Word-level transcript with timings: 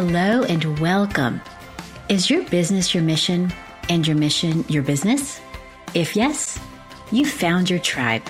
Hello 0.00 0.44
and 0.44 0.78
welcome. 0.78 1.40
Is 2.08 2.30
your 2.30 2.44
business 2.44 2.94
your 2.94 3.02
mission 3.02 3.52
and 3.88 4.06
your 4.06 4.14
mission 4.14 4.64
your 4.68 4.84
business? 4.84 5.40
If 5.92 6.14
yes, 6.14 6.56
you 7.10 7.26
found 7.26 7.68
your 7.68 7.80
tribe. 7.80 8.22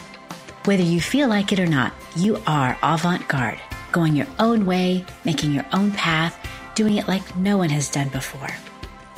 Whether 0.64 0.82
you 0.82 1.02
feel 1.02 1.28
like 1.28 1.52
it 1.52 1.60
or 1.60 1.66
not, 1.66 1.92
you 2.16 2.40
are 2.46 2.78
avant 2.82 3.28
garde, 3.28 3.60
going 3.92 4.16
your 4.16 4.28
own 4.38 4.64
way, 4.64 5.04
making 5.26 5.52
your 5.52 5.66
own 5.74 5.92
path, 5.92 6.38
doing 6.74 6.96
it 6.96 7.06
like 7.06 7.36
no 7.36 7.58
one 7.58 7.68
has 7.68 7.90
done 7.90 8.08
before. 8.08 8.48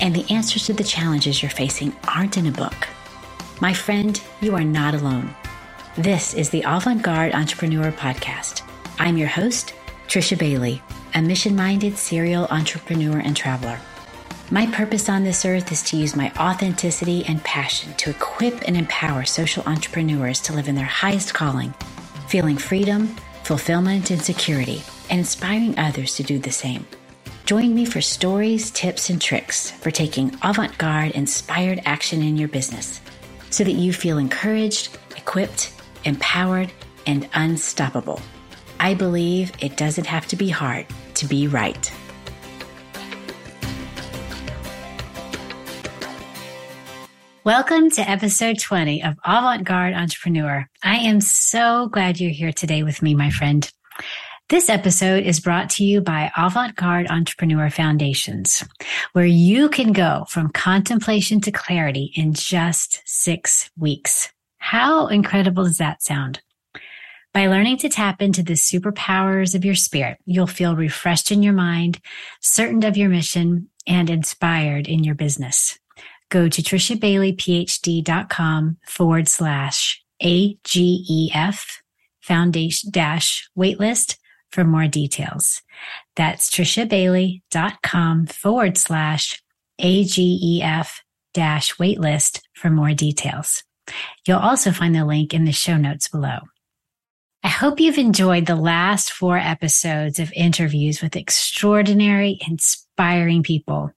And 0.01 0.13
the 0.13 0.29
answers 0.29 0.67
to 0.67 0.73
the 0.73 0.83
challenges 0.83 1.45
you're 1.45 1.53
facing 1.53 1.95
aren't 2.09 2.37
in 2.37 2.49
a 2.49 2.51
book. 2.51 2.89
My 3.61 3.73
friend, 3.73 4.21
you 4.41 4.57
are 4.57 4.65
not 4.65 4.97
alone. 4.97 5.37
This 5.97 6.35
is 6.35 6.51
the 6.51 6.63
Avant 6.67 7.01
Garde 7.01 7.33
Entrepreneur 7.33 7.93
Podcast. 7.93 8.63
I'm 8.99 9.17
your 9.17 9.29
host, 9.29 9.73
Trisha 10.11 10.37
Bailey 10.37 10.83
a 11.15 11.23
mission 11.23 11.55
minded 11.55 11.97
serial 11.97 12.49
entrepreneur 12.51 13.19
and 13.19 13.37
traveler. 13.37 13.79
My 14.51 14.67
purpose 14.67 15.09
on 15.09 15.23
this 15.23 15.45
earth 15.45 15.71
is 15.71 15.85
to 15.85 15.97
use 15.97 16.17
my 16.17 16.33
authenticity 16.37 17.25
and 17.27 17.41
passion 17.45 17.95
to 17.99 18.11
equip 18.11 18.67
and 18.67 18.77
empower 18.77 19.25
social 19.25 19.63
entrepreneurs 19.69 20.41
to 20.41 20.53
live 20.53 20.67
in 20.67 20.75
their 20.75 20.85
highest 20.85 21.33
calling, 21.33 21.73
feeling 22.27 22.57
freedom, 22.57 23.15
fulfillment, 23.45 24.11
and 24.11 24.21
security, 24.21 24.83
and 25.11 25.21
inspiring 25.21 25.79
others 25.79 26.17
to 26.17 26.25
do 26.25 26.41
the 26.41 26.51
same. 26.51 26.85
Join 27.45 27.73
me 27.73 27.85
for 27.85 28.01
stories, 28.01 28.73
tips, 28.73 29.11
and 29.11 29.23
tricks 29.23 29.71
for 29.71 29.93
taking 29.93 30.37
avant 30.43 30.77
garde 30.77 31.13
inspired 31.13 31.83
action 31.85 32.21
in 32.21 32.37
your 32.37 32.49
business 32.49 33.01
so 33.51 33.63
that 33.63 33.73
you 33.75 33.93
feel 33.93 34.19
encouraged, 34.19 34.99
equipped, 35.17 35.73
empowered, 36.03 36.73
and 37.07 37.29
unstoppable. 37.35 38.21
I 38.83 38.95
believe 38.95 39.53
it 39.61 39.77
doesn't 39.77 40.07
have 40.07 40.27
to 40.29 40.37
be 40.37 40.49
hard 40.49 40.87
to 41.17 41.27
be 41.27 41.47
right. 41.47 41.93
Welcome 47.45 47.91
to 47.91 48.01
episode 48.01 48.59
20 48.59 49.03
of 49.03 49.19
Avant 49.23 49.65
Garde 49.65 49.93
Entrepreneur. 49.93 50.67
I 50.83 50.97
am 50.97 51.21
so 51.21 51.89
glad 51.89 52.21
you're 52.21 52.31
here 52.31 52.55
today 52.55 52.83
with 52.83 53.03
me, 53.03 53.15
my 53.15 53.29
friend. 53.29 53.71
This 54.49 54.71
episode 54.71 55.25
is 55.25 55.41
brought 55.41 55.69
to 55.71 55.85
you 55.85 56.01
by 56.01 56.33
Avant 56.35 56.75
Garde 56.75 57.11
Entrepreneur 57.11 57.69
Foundations, 57.69 58.65
where 59.13 59.27
you 59.27 59.69
can 59.69 59.93
go 59.93 60.25
from 60.31 60.49
contemplation 60.49 61.43
to 61.43 61.53
clarity 61.53 62.13
in 62.17 62.33
just 62.33 63.03
six 63.05 63.71
weeks. 63.77 64.33
How 64.57 65.09
incredible 65.09 65.65
does 65.65 65.77
that 65.79 66.03
sound? 66.03 66.41
By 67.33 67.47
learning 67.47 67.79
to 67.79 67.89
tap 67.89 68.21
into 68.21 68.43
the 68.43 68.55
superpowers 68.55 69.55
of 69.55 69.65
your 69.65 69.77
spirit, 69.77 70.19
you'll 70.25 70.49
feel 70.49 70.75
refreshed 70.75 71.31
in 71.31 71.45
your 71.45 71.53
mind, 71.53 72.01
certain 72.41 72.85
of 72.85 72.97
your 72.97 73.09
mission, 73.09 73.69
and 73.87 74.11
inspired 74.11 74.89
in 74.89 75.05
your 75.05 75.15
business. 75.15 75.79
Go 76.29 76.49
to 76.49 76.61
trishabaileyphd.com 76.61 78.79
forward 78.85 79.29
slash 79.29 80.03
AGEF 80.23 81.67
foundation 82.21 82.91
dash 82.91 83.49
waitlist 83.57 84.17
for 84.51 84.65
more 84.65 84.89
details. 84.89 85.63
That's 86.17 86.51
trishabailey.com 86.51 88.27
forward 88.27 88.77
slash 88.77 89.41
AGEF 89.81 90.99
dash 91.33 91.77
waitlist 91.77 92.41
for 92.55 92.71
more 92.71 92.93
details. 92.93 93.63
You'll 94.27 94.39
also 94.39 94.73
find 94.73 94.95
the 94.95 95.05
link 95.05 95.33
in 95.33 95.45
the 95.45 95.53
show 95.53 95.77
notes 95.77 96.09
below. 96.09 96.41
I 97.43 97.49
hope 97.49 97.81
you've 97.81 97.97
enjoyed 97.97 98.45
the 98.45 98.55
last 98.55 99.13
four 99.13 99.39
episodes 99.39 100.19
of 100.19 100.31
interviews 100.35 101.01
with 101.01 101.17
extraordinary, 101.17 102.39
inspiring 102.47 103.43
people. 103.43 103.93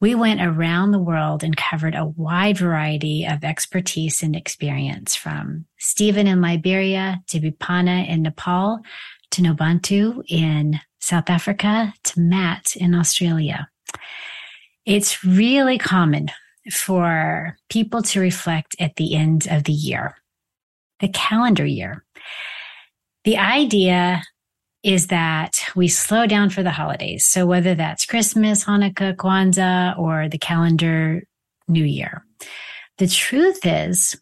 We 0.00 0.14
went 0.14 0.40
around 0.40 0.92
the 0.92 0.98
world 0.98 1.44
and 1.44 1.54
covered 1.54 1.94
a 1.94 2.06
wide 2.06 2.56
variety 2.56 3.26
of 3.26 3.44
expertise 3.44 4.22
and 4.22 4.34
experience 4.34 5.14
from 5.14 5.66
Stephen 5.78 6.26
in 6.26 6.40
Liberia 6.40 7.20
to 7.28 7.40
Bipana 7.40 8.08
in 8.08 8.22
Nepal 8.22 8.80
to 9.32 9.42
Nobantu 9.42 10.22
in 10.26 10.80
South 11.00 11.28
Africa 11.28 11.92
to 12.04 12.20
Matt 12.20 12.76
in 12.76 12.94
Australia. 12.94 13.68
It's 14.86 15.22
really 15.22 15.76
common 15.76 16.30
for 16.72 17.58
people 17.68 18.00
to 18.04 18.20
reflect 18.20 18.74
at 18.80 18.96
the 18.96 19.14
end 19.14 19.48
of 19.50 19.64
the 19.64 19.72
year, 19.72 20.16
the 21.00 21.08
calendar 21.08 21.66
year. 21.66 22.04
The 23.24 23.38
idea 23.38 24.22
is 24.82 25.08
that 25.08 25.62
we 25.76 25.88
slow 25.88 26.26
down 26.26 26.50
for 26.50 26.62
the 26.62 26.70
holidays. 26.70 27.26
So 27.26 27.44
whether 27.44 27.74
that's 27.74 28.06
Christmas, 28.06 28.64
Hanukkah, 28.64 29.14
Kwanzaa, 29.14 29.98
or 29.98 30.28
the 30.28 30.38
calendar 30.38 31.22
New 31.68 31.84
Year. 31.84 32.24
The 32.98 33.06
truth 33.06 33.60
is, 33.64 34.18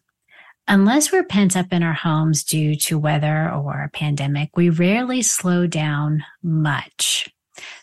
unless 0.67 1.11
we're 1.11 1.23
pent 1.23 1.57
up 1.57 1.71
in 1.71 1.81
our 1.81 1.93
homes 1.93 2.43
due 2.43 2.75
to 2.75 2.99
weather 2.99 3.49
or 3.49 3.83
a 3.83 3.89
pandemic, 3.89 4.55
we 4.55 4.69
rarely 4.69 5.21
slow 5.21 5.65
down 5.65 6.23
much. 6.43 7.29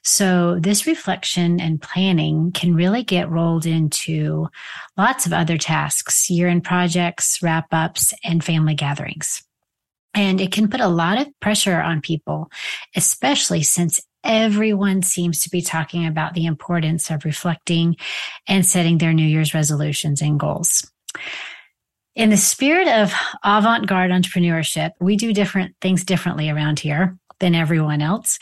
So 0.02 0.58
this 0.60 0.86
reflection 0.86 1.60
and 1.60 1.82
planning 1.82 2.52
can 2.52 2.74
really 2.74 3.02
get 3.02 3.28
rolled 3.28 3.66
into 3.66 4.48
lots 4.96 5.26
of 5.26 5.32
other 5.32 5.58
tasks, 5.58 6.30
year 6.30 6.48
end 6.48 6.64
projects, 6.64 7.42
wrap 7.42 7.66
ups, 7.72 8.14
and 8.24 8.42
family 8.42 8.74
gatherings. 8.74 9.42
And 10.16 10.40
it 10.40 10.50
can 10.50 10.68
put 10.68 10.80
a 10.80 10.88
lot 10.88 11.20
of 11.20 11.28
pressure 11.40 11.78
on 11.78 12.00
people, 12.00 12.50
especially 12.96 13.62
since 13.62 14.00
everyone 14.24 15.02
seems 15.02 15.40
to 15.42 15.50
be 15.50 15.60
talking 15.60 16.06
about 16.06 16.34
the 16.34 16.46
importance 16.46 17.10
of 17.10 17.24
reflecting 17.24 17.96
and 18.48 18.64
setting 18.66 18.98
their 18.98 19.12
New 19.12 19.26
Year's 19.26 19.54
resolutions 19.54 20.22
and 20.22 20.40
goals. 20.40 20.90
In 22.16 22.30
the 22.30 22.38
spirit 22.38 22.88
of 22.88 23.12
avant 23.44 23.86
garde 23.86 24.10
entrepreneurship, 24.10 24.92
we 25.00 25.16
do 25.16 25.34
different 25.34 25.76
things 25.82 26.02
differently 26.02 26.48
around 26.48 26.80
here 26.80 27.18
than 27.40 27.54
everyone 27.54 28.00
else. 28.00 28.38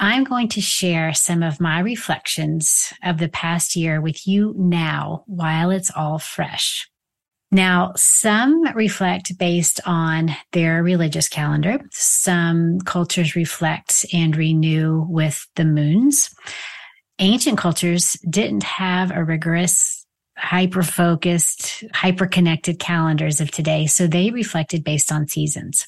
I'm 0.00 0.24
going 0.24 0.48
to 0.48 0.60
share 0.60 1.14
some 1.14 1.44
of 1.44 1.60
my 1.60 1.78
reflections 1.78 2.92
of 3.04 3.18
the 3.18 3.28
past 3.28 3.76
year 3.76 4.00
with 4.00 4.26
you 4.26 4.54
now 4.58 5.22
while 5.26 5.70
it's 5.70 5.92
all 5.94 6.18
fresh. 6.18 6.90
Now, 7.54 7.92
some 7.96 8.64
reflect 8.74 9.36
based 9.36 9.78
on 9.84 10.30
their 10.52 10.82
religious 10.82 11.28
calendar. 11.28 11.80
Some 11.90 12.80
cultures 12.80 13.36
reflect 13.36 14.06
and 14.10 14.34
renew 14.34 15.04
with 15.06 15.46
the 15.56 15.66
moons. 15.66 16.34
Ancient 17.18 17.58
cultures 17.58 18.16
didn't 18.28 18.62
have 18.62 19.10
a 19.10 19.22
rigorous, 19.22 20.06
hyper 20.38 20.82
focused, 20.82 21.84
hyper 21.92 22.26
connected 22.26 22.78
calendars 22.78 23.38
of 23.38 23.50
today. 23.50 23.86
So 23.86 24.06
they 24.06 24.30
reflected 24.30 24.82
based 24.82 25.12
on 25.12 25.28
seasons. 25.28 25.86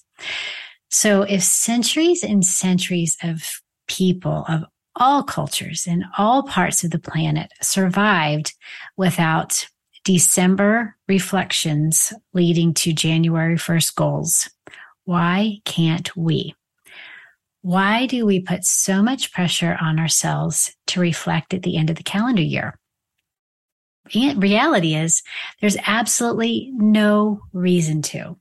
So 0.90 1.22
if 1.22 1.42
centuries 1.42 2.22
and 2.22 2.44
centuries 2.44 3.16
of 3.22 3.42
people 3.88 4.44
of 4.48 4.64
all 4.96 5.22
cultures 5.22 5.86
in 5.86 6.04
all 6.18 6.42
parts 6.42 6.84
of 6.84 6.90
the 6.90 6.98
planet 6.98 7.50
survived 7.62 8.52
without 8.96 9.66
December 10.04 10.96
reflections 11.08 12.12
leading 12.34 12.74
to 12.74 12.92
January 12.92 13.56
1st 13.56 13.94
goals. 13.94 14.50
Why 15.04 15.58
can't 15.64 16.14
we? 16.16 16.54
Why 17.62 18.04
do 18.04 18.26
we 18.26 18.40
put 18.40 18.64
so 18.64 19.02
much 19.02 19.32
pressure 19.32 19.78
on 19.80 19.98
ourselves 19.98 20.76
to 20.88 21.00
reflect 21.00 21.54
at 21.54 21.62
the 21.62 21.78
end 21.78 21.88
of 21.88 21.96
the 21.96 22.02
calendar 22.02 22.42
year? 22.42 22.78
And 24.14 24.42
reality 24.42 24.94
is 24.94 25.22
there's 25.62 25.78
absolutely 25.86 26.70
no 26.74 27.40
reason 27.54 28.02
to. 28.02 28.36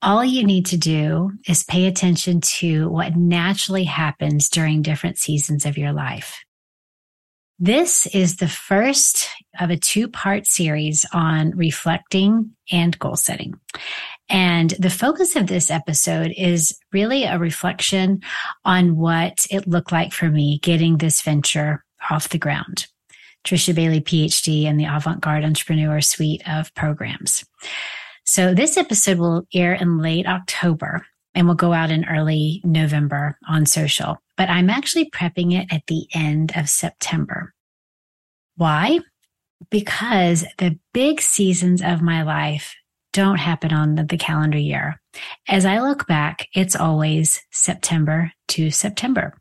All 0.00 0.24
you 0.24 0.44
need 0.44 0.66
to 0.66 0.76
do 0.76 1.32
is 1.48 1.64
pay 1.64 1.86
attention 1.86 2.40
to 2.40 2.88
what 2.88 3.16
naturally 3.16 3.82
happens 3.82 4.48
during 4.48 4.82
different 4.82 5.18
seasons 5.18 5.66
of 5.66 5.76
your 5.76 5.92
life. 5.92 6.44
This 7.60 8.06
is 8.06 8.36
the 8.36 8.46
first 8.46 9.28
of 9.58 9.70
a 9.70 9.76
two 9.76 10.06
part 10.06 10.46
series 10.46 11.04
on 11.12 11.56
reflecting 11.56 12.52
and 12.70 12.96
goal 13.00 13.16
setting. 13.16 13.58
And 14.28 14.70
the 14.78 14.90
focus 14.90 15.34
of 15.34 15.48
this 15.48 15.68
episode 15.68 16.32
is 16.36 16.78
really 16.92 17.24
a 17.24 17.36
reflection 17.36 18.20
on 18.64 18.96
what 18.96 19.44
it 19.50 19.66
looked 19.66 19.90
like 19.90 20.12
for 20.12 20.28
me 20.28 20.60
getting 20.60 20.98
this 20.98 21.20
venture 21.20 21.84
off 22.08 22.28
the 22.28 22.38
ground. 22.38 22.86
Trisha 23.44 23.74
Bailey, 23.74 24.02
PhD, 24.02 24.66
and 24.66 24.78
the 24.78 24.84
Avant 24.84 25.20
Garde 25.20 25.44
Entrepreneur 25.44 26.00
Suite 26.00 26.48
of 26.48 26.72
programs. 26.74 27.44
So 28.24 28.54
this 28.54 28.76
episode 28.76 29.18
will 29.18 29.48
air 29.52 29.74
in 29.74 29.98
late 29.98 30.26
October 30.26 31.06
and 31.34 31.48
will 31.48 31.56
go 31.56 31.72
out 31.72 31.90
in 31.90 32.04
early 32.04 32.60
November 32.62 33.36
on 33.48 33.66
social 33.66 34.22
but 34.38 34.48
I'm 34.48 34.70
actually 34.70 35.10
prepping 35.10 35.52
it 35.52 35.66
at 35.70 35.82
the 35.88 36.06
end 36.14 36.52
of 36.56 36.68
September. 36.68 37.52
Why? 38.56 39.00
Because 39.68 40.46
the 40.58 40.78
big 40.94 41.20
seasons 41.20 41.82
of 41.82 42.00
my 42.00 42.22
life 42.22 42.74
don't 43.12 43.38
happen 43.38 43.72
on 43.72 43.96
the, 43.96 44.04
the, 44.04 44.16
calendar 44.16 44.58
year. 44.58 45.00
As 45.48 45.66
I 45.66 45.80
look 45.80 46.06
back, 46.06 46.46
it's 46.54 46.76
always 46.76 47.42
September 47.50 48.30
to 48.48 48.70
September. 48.70 49.36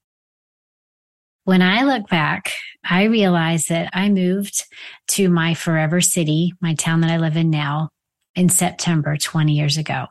When 1.44 1.62
I 1.62 1.84
look 1.84 2.10
back, 2.10 2.54
I 2.84 3.04
realize 3.04 3.68
that 3.68 3.92
I 3.94 4.10
moved 4.10 4.64
to 5.10 5.30
my 5.30 5.54
forever 5.54 6.02
city, 6.02 6.54
my 6.60 6.74
town 6.74 7.02
that 7.02 7.12
I 7.12 7.18
live 7.18 7.38
in 7.38 7.52
now, 7.52 7.90
in 8.36 8.50
September 8.50 9.16
20 9.16 9.54
years 9.54 9.78
ago. 9.78 10.08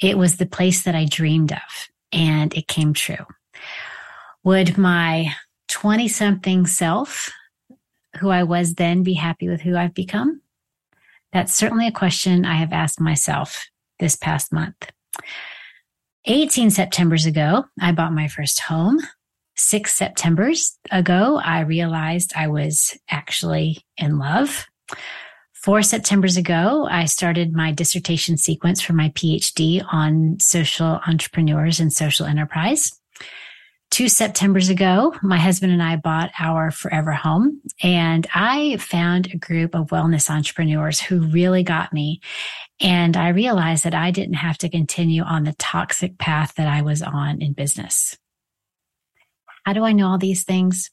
It 0.00 0.16
was 0.16 0.36
the 0.36 0.46
place 0.46 0.84
that 0.84 0.94
I 0.94 1.04
dreamed 1.04 1.52
of, 1.52 1.88
and 2.12 2.54
it 2.56 2.68
came 2.68 2.94
true. 2.94 3.26
Would 4.44 4.78
my 4.78 5.34
20 5.68 6.08
something 6.08 6.66
self, 6.66 7.30
who 8.18 8.28
I 8.28 8.42
was 8.42 8.74
then, 8.74 9.02
be 9.02 9.14
happy 9.14 9.48
with 9.48 9.62
who 9.62 9.76
I've 9.76 9.94
become? 9.94 10.40
That's 11.32 11.54
certainly 11.54 11.88
a 11.88 11.92
question 11.92 12.44
I 12.44 12.54
have 12.54 12.72
asked 12.72 13.00
myself 13.00 13.66
this 13.98 14.16
past 14.16 14.52
month. 14.52 14.90
18 16.26 16.70
Septembers 16.70 17.26
ago, 17.26 17.64
I 17.80 17.92
bought 17.92 18.12
my 18.12 18.28
first 18.28 18.60
home 18.60 19.00
six 19.56 19.94
Septembers 19.94 20.78
ago, 20.90 21.40
I 21.42 21.60
realized 21.60 22.32
I 22.36 22.48
was 22.48 22.98
actually 23.08 23.84
in 23.96 24.18
love. 24.18 24.66
Four 25.52 25.82
Septembers 25.82 26.36
ago, 26.36 26.86
I 26.90 27.06
started 27.06 27.54
my 27.54 27.72
dissertation 27.72 28.36
sequence 28.36 28.82
for 28.82 28.92
my 28.92 29.08
PhD 29.10 29.84
on 29.90 30.38
social 30.38 31.00
entrepreneurs 31.06 31.80
and 31.80 31.92
social 31.92 32.26
enterprise. 32.26 32.92
Two 33.94 34.08
Septembers 34.08 34.70
ago, 34.70 35.14
my 35.22 35.38
husband 35.38 35.72
and 35.72 35.80
I 35.80 35.94
bought 35.94 36.32
our 36.40 36.72
forever 36.72 37.12
home 37.12 37.62
and 37.80 38.26
I 38.34 38.76
found 38.78 39.28
a 39.28 39.38
group 39.38 39.76
of 39.76 39.90
wellness 39.90 40.28
entrepreneurs 40.28 40.98
who 41.00 41.20
really 41.28 41.62
got 41.62 41.92
me. 41.92 42.20
And 42.80 43.16
I 43.16 43.28
realized 43.28 43.84
that 43.84 43.94
I 43.94 44.10
didn't 44.10 44.34
have 44.34 44.58
to 44.58 44.68
continue 44.68 45.22
on 45.22 45.44
the 45.44 45.52
toxic 45.60 46.18
path 46.18 46.54
that 46.56 46.66
I 46.66 46.82
was 46.82 47.02
on 47.02 47.40
in 47.40 47.52
business. 47.52 48.18
How 49.64 49.74
do 49.74 49.84
I 49.84 49.92
know 49.92 50.08
all 50.08 50.18
these 50.18 50.42
things? 50.42 50.90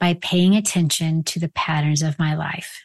By 0.00 0.14
paying 0.14 0.56
attention 0.56 1.22
to 1.22 1.38
the 1.38 1.50
patterns 1.50 2.02
of 2.02 2.18
my 2.18 2.34
life. 2.34 2.84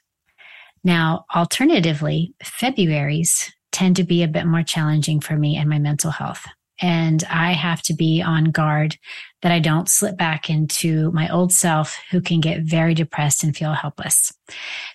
Now, 0.83 1.25
alternatively, 1.33 2.35
February's 2.43 3.51
tend 3.71 3.95
to 3.95 4.03
be 4.03 4.21
a 4.21 4.27
bit 4.27 4.45
more 4.45 4.61
challenging 4.61 5.21
for 5.21 5.35
me 5.35 5.57
and 5.57 5.67
my 5.67 5.79
mental 5.79 6.11
health. 6.11 6.45
And 6.83 7.23
I 7.29 7.53
have 7.53 7.81
to 7.83 7.93
be 7.93 8.21
on 8.21 8.51
guard 8.51 8.97
that 9.41 9.53
I 9.53 9.59
don't 9.59 9.87
slip 9.87 10.17
back 10.17 10.49
into 10.49 11.11
my 11.13 11.29
old 11.29 11.53
self 11.53 11.97
who 12.11 12.19
can 12.19 12.41
get 12.41 12.63
very 12.63 12.93
depressed 12.93 13.41
and 13.41 13.55
feel 13.55 13.71
helpless. 13.71 14.33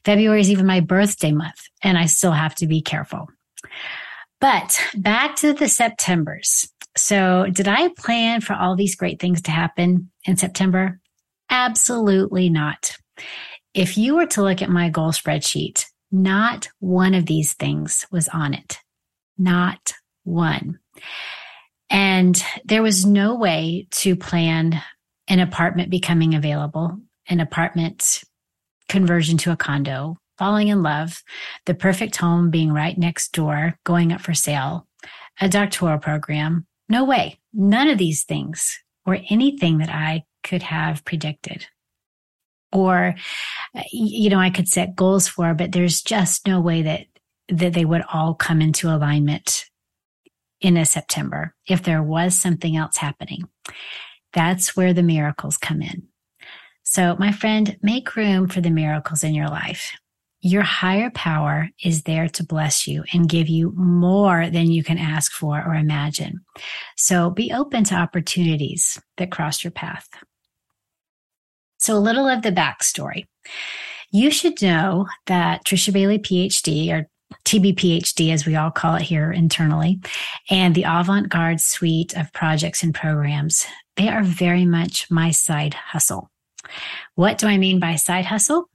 February 0.05 0.43
is 0.43 0.51
even 0.51 0.67
my 0.67 0.81
birthday 0.81 1.33
month, 1.33 1.59
and 1.83 1.97
I 1.97 2.05
still 2.05 2.33
have 2.33 2.55
to 2.57 2.67
be 2.67 2.83
careful. 2.83 3.29
But 4.39 4.79
back 4.97 5.37
to 5.37 5.55
the 5.55 5.67
Septembers. 5.67 6.69
So, 6.95 7.47
did 7.51 7.69
I 7.69 7.89
plan 7.97 8.43
for 8.43 8.53
all 8.53 8.77
these 8.77 8.95
great 8.95 9.19
things 9.19 9.41
to 9.43 9.51
happen 9.51 10.11
in 10.27 10.37
September? 10.37 11.01
Absolutely 11.49 12.51
not. 12.51 12.99
If 13.73 13.97
you 13.97 14.17
were 14.17 14.27
to 14.27 14.43
look 14.43 14.61
at 14.61 14.69
my 14.69 14.91
goal 14.91 15.13
spreadsheet, 15.13 15.87
not 16.13 16.69
one 16.81 17.15
of 17.15 17.25
these 17.25 17.55
things 17.55 18.07
was 18.11 18.29
on 18.29 18.53
it. 18.53 18.79
Not 19.39 19.95
one. 20.25 20.81
And 21.91 22.43
there 22.65 22.83
was 22.83 23.07
no 23.07 23.35
way 23.35 23.87
to 23.93 24.17
plan 24.17 24.81
an 25.27 25.41
apartment 25.41 25.91
becoming 25.91 26.35
available, 26.35 26.99
an 27.29 27.41
apartment 27.41 28.23
conversion 28.89 29.37
to 29.39 29.53
a 29.53 29.57
condo, 29.57 30.17
falling 30.39 30.69
in 30.69 30.83
love, 30.83 31.23
the 31.67 31.75
perfect 31.75 32.17
home 32.17 32.51
being 32.51 32.73
right 32.73 32.97
next 32.97 33.33
door, 33.33 33.79
going 33.85 34.13
up 34.13 34.21
for 34.21 34.35
sale, 34.35 34.87
a 35.41 35.49
doctoral 35.49 35.99
program, 35.99 36.67
no 36.89 37.05
way. 37.05 37.39
None 37.53 37.89
of 37.89 37.99
these 37.99 38.25
things 38.25 38.79
or 39.05 39.19
anything 39.31 39.79
that 39.79 39.91
I 39.91 40.25
could 40.43 40.63
have 40.63 41.05
predicted. 41.05 41.67
Or, 42.73 43.15
uh, 43.75 43.83
you 43.93 44.29
know, 44.29 44.39
I 44.39 44.51
could 44.51 44.69
set 44.69 44.95
goals 44.95 45.27
for, 45.27 45.55
but 45.55 45.73
there's 45.73 46.03
just 46.03 46.47
no 46.47 46.61
way 46.61 46.83
that, 46.83 47.07
that 47.49 47.73
they 47.73 47.85
would 47.85 48.03
all 48.13 48.35
come 48.35 48.61
into 48.61 48.95
alignment 48.95 49.68
in 50.61 50.77
a 50.77 50.85
September 50.85 51.55
if 51.67 51.83
there 51.83 52.03
was 52.03 52.39
something 52.39 52.77
else 52.77 52.97
happening. 52.97 53.49
That's 54.33 54.77
where 54.77 54.93
the 54.93 55.03
miracles 55.03 55.57
come 55.57 55.83
in. 55.83 56.09
So, 56.83 57.17
my 57.19 57.33
friend, 57.33 57.77
make 57.83 58.17
room 58.17 58.49
for 58.49 58.61
the 58.61 58.71
miracles 58.71 59.23
in 59.23 59.35
your 59.35 59.49
life. 59.49 59.93
Your 60.41 60.63
higher 60.63 61.11
power 61.11 61.69
is 61.83 62.05
there 62.05 62.29
to 62.29 62.45
bless 62.45 62.87
you 62.87 63.05
and 63.13 63.29
give 63.29 63.49
you 63.49 63.73
more 63.77 64.49
than 64.49 64.71
you 64.71 64.85
can 64.85 64.97
ask 64.97 65.33
for 65.33 65.63
or 65.63 65.75
imagine. 65.75 66.41
So 66.97 67.29
be 67.29 67.53
open 67.53 67.83
to 67.85 67.97
opportunities 67.97 69.01
that 69.17 69.33
cross 69.33 69.65
your 69.65 69.73
path. 69.73 70.09
So 71.79 71.97
a 71.97 71.99
little 71.99 72.29
of 72.29 72.43
the 72.43 72.53
backstory. 72.53 73.27
You 74.11 74.31
should 74.31 74.63
know 74.63 75.07
that 75.27 75.65
Trisha 75.65 75.93
Bailey 75.93 76.19
PhD 76.19 76.93
or 76.93 77.09
TBPhD, 77.45 78.33
as 78.33 78.47
we 78.47 78.57
all 78.57 78.71
call 78.71 78.95
it 78.95 79.03
here 79.03 79.33
internally, 79.33 80.01
and 80.51 80.75
the 80.75 80.85
Avant 80.87 81.29
Garde 81.29 81.61
suite 81.61 82.17
of 82.17 82.33
projects 82.33 82.83
and 82.83 82.95
programs, 82.95 83.67
they 83.97 84.09
are 84.09 84.23
very 84.23 84.65
much 84.65 85.11
my 85.11 85.31
side 85.31 85.75
hustle. 85.75 86.31
What 87.15 87.39
do 87.39 87.47
I 87.47 87.59
mean 87.59 87.81
by 87.81 87.97
side 87.97 88.27
hustle? 88.27 88.69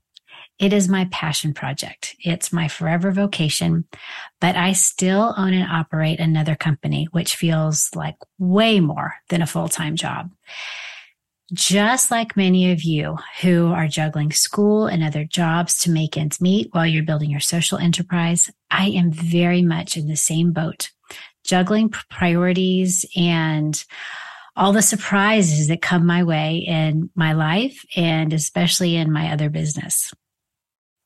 It 0.60 0.72
is 0.72 0.88
my 0.88 1.08
passion 1.12 1.54
project. 1.54 2.16
It's 2.20 2.54
my 2.54 2.68
forever 2.68 3.12
vocation, 3.12 3.86
but 4.40 4.56
I 4.56 4.74
still 4.74 5.34
own 5.36 5.54
and 5.54 5.70
operate 5.70 6.20
another 6.20 6.56
company, 6.56 7.08
which 7.12 7.36
feels 7.36 7.90
like 7.96 8.16
way 8.38 8.80
more 8.80 9.16
than 9.30 9.42
a 9.42 9.48
full 9.48 9.68
time 9.68 9.96
job. 9.96 10.32
Just 11.54 12.10
like 12.10 12.36
many 12.36 12.72
of 12.72 12.82
you 12.82 13.18
who 13.42 13.68
are 13.68 13.88
juggling 13.88 14.32
school 14.32 14.88
and 14.88 15.04
other 15.04 15.24
jobs 15.24 15.78
to 15.80 15.92
make 15.92 16.18
ends 16.18 16.42
meet 16.42 16.70
while 16.72 16.88
you're 16.88 17.04
building 17.04 17.30
your 17.30 17.40
social 17.40 17.78
enterprise, 17.78 18.50
I 18.72 18.88
am 18.88 19.12
very 19.12 19.62
much 19.62 19.96
in 19.96 20.08
the 20.08 20.16
same 20.16 20.52
boat, 20.52 20.90
juggling 21.44 21.90
priorities 22.10 23.06
and 23.16 23.84
all 24.56 24.72
the 24.72 24.82
surprises 24.82 25.68
that 25.68 25.82
come 25.82 26.08
my 26.08 26.24
way 26.24 26.58
in 26.68 27.12
my 27.16 27.34
life 27.34 27.86
and 27.96 28.34
especially 28.34 28.96
in 28.96 29.12
my 29.12 29.32
other 29.32 29.50
business. 29.50 30.12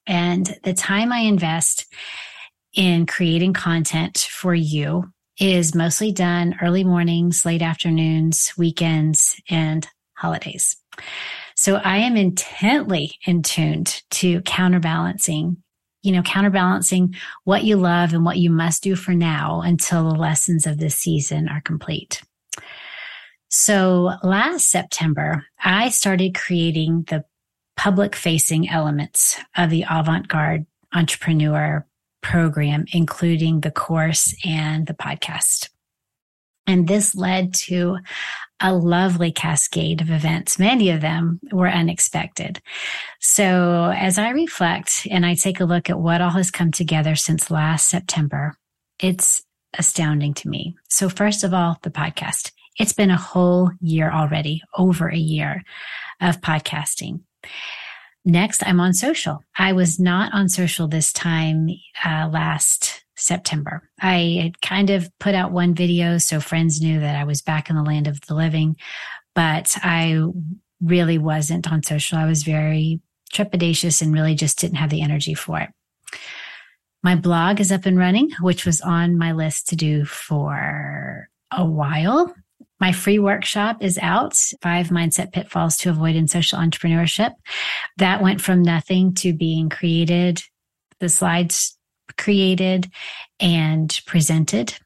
And 0.06 0.58
the 0.63 0.74
time 0.74 1.12
I 1.12 1.20
invest 1.20 1.86
in 2.74 3.06
creating 3.06 3.54
content 3.54 4.20
for 4.32 4.56
you 4.56 5.12
is 5.39 5.75
mostly 5.75 6.12
done 6.13 6.56
early 6.62 6.86
mornings, 6.86 7.46
late 7.46 7.62
afternoons, 7.62 8.54
weekends, 8.58 9.42
and 9.50 9.88
holidays. 10.17 10.75
So 11.55 11.75
I 11.75 11.97
am 12.00 12.17
intently 12.17 13.17
in 13.25 13.43
tuned 13.43 14.01
to 14.12 14.41
counterbalancing, 14.41 15.57
you 16.01 16.12
know, 16.12 16.24
counterbalancing 16.24 17.15
what 17.43 17.63
you 17.63 17.77
love 17.77 18.13
and 18.13 18.25
what 18.25 18.38
you 18.38 18.50
must 18.50 18.83
do 18.83 18.95
for 18.95 19.13
now 19.13 19.62
until 19.62 20.09
the 20.09 20.15
lessons 20.15 20.67
of 20.67 20.79
this 20.79 20.95
season 20.95 21.47
are 21.47 21.62
complete. 21.62 22.21
So 23.50 24.13
last 24.24 24.69
September, 24.69 25.45
I 25.63 25.89
started 25.89 26.36
creating 26.36 27.05
the 27.09 27.24
public 27.75 28.15
facing 28.15 28.69
elements 28.69 29.39
of 29.55 29.69
the 29.69 29.86
avant 29.89 30.27
garde 30.27 30.65
entrepreneur 30.93 31.86
program, 32.21 32.86
including 32.91 33.62
the 33.62 33.71
course 33.71 34.36
and 34.43 34.88
the 34.88 34.93
podcast. 34.93 35.69
And 36.65 36.88
this 36.88 37.15
led 37.15 37.53
to 37.67 37.97
a 38.60 38.74
lovely 38.74 39.32
cascade 39.32 40.02
of 40.02 40.10
events. 40.10 40.58
Many 40.58 40.90
of 40.90 41.02
them 41.02 41.40
were 41.52 41.70
unexpected. 41.70 42.62
So 43.20 43.94
as 43.96 44.18
I 44.18 44.30
reflect 44.30 45.08
and 45.10 45.26
I 45.26 45.36
take 45.36 45.60
a 45.60 45.66
look 45.66 45.90
at 45.90 46.00
what 46.00 46.22
all 46.22 46.32
has 46.32 46.52
come 46.52 46.72
together 46.72 47.16
since 47.16 47.52
last 47.52 47.90
September, 47.90 48.56
it's 49.00 49.44
astounding 49.78 50.34
to 50.36 50.50
me. 50.50 50.76
So 50.90 51.10
first 51.10 51.44
of 51.44 51.54
all, 51.54 51.78
the 51.84 51.92
podcast. 51.92 52.52
It's 52.80 52.94
been 52.94 53.10
a 53.10 53.18
whole 53.18 53.72
year 53.82 54.12
already, 54.12 54.62
over 54.78 55.10
a 55.10 55.18
year 55.18 55.64
of 56.22 56.42
podcasting. 56.42 57.22
Next, 58.24 58.62
I'm 58.66 58.80
on 58.80 58.94
social. 58.94 59.44
I 59.58 59.74
was 59.74 60.00
not 60.00 60.34
on 60.34 60.50
social 60.50 60.88
this 60.88 61.12
time 61.12 61.70
uh, 62.04 62.30
last 62.32 63.04
September. 63.17 63.89
I 64.00 64.39
had 64.41 64.62
kind 64.62 64.89
of 64.89 65.09
put 65.19 65.36
out 65.36 65.51
one 65.51 65.74
video 65.74 66.17
so 66.17 66.39
friends 66.39 66.79
knew 66.81 67.00
that 67.00 67.15
I 67.15 67.24
was 67.24 67.41
back 67.41 67.69
in 67.69 67.75
the 67.75 67.83
land 67.83 68.07
of 68.07 68.21
the 68.27 68.36
living, 68.36 68.77
but 69.36 69.75
I 69.81 70.24
really 70.81 71.17
wasn't 71.17 71.69
on 71.71 71.83
social. 71.83 72.17
I 72.17 72.25
was 72.25 72.43
very 72.43 73.01
trepidatious 73.33 74.01
and 74.01 74.13
really 74.13 74.36
just 74.36 74.59
didn't 74.59 74.77
have 74.77 74.89
the 74.89 75.01
energy 75.01 75.33
for 75.33 75.59
it. 75.59 75.69
My 77.03 77.15
blog 77.15 77.59
is 77.59 77.71
up 77.71 77.86
and 77.86 77.97
running, 77.97 78.29
which 78.41 78.65
was 78.65 78.81
on 78.81 79.17
my 79.17 79.31
list 79.31 79.69
to 79.69 79.75
do 79.75 80.05
for 80.05 81.29
a 81.51 81.65
while. 81.65 82.33
My 82.79 82.91
free 82.91 83.17
workshop 83.17 83.81
is 83.81 83.97
out, 83.97 84.36
five 84.62 84.88
mindset 84.88 85.31
pitfalls 85.31 85.77
to 85.77 85.89
avoid 85.89 86.15
in 86.15 86.27
social 86.27 86.59
entrepreneurship. 86.59 87.31
That 87.97 88.21
went 88.21 88.41
from 88.41 88.62
nothing 88.62 89.15
to 89.15 89.33
being 89.33 89.69
created, 89.69 90.43
the 91.00 91.09
slides 91.09 91.76
created 92.17 92.91
and 93.39 94.00
presented. 94.05 94.77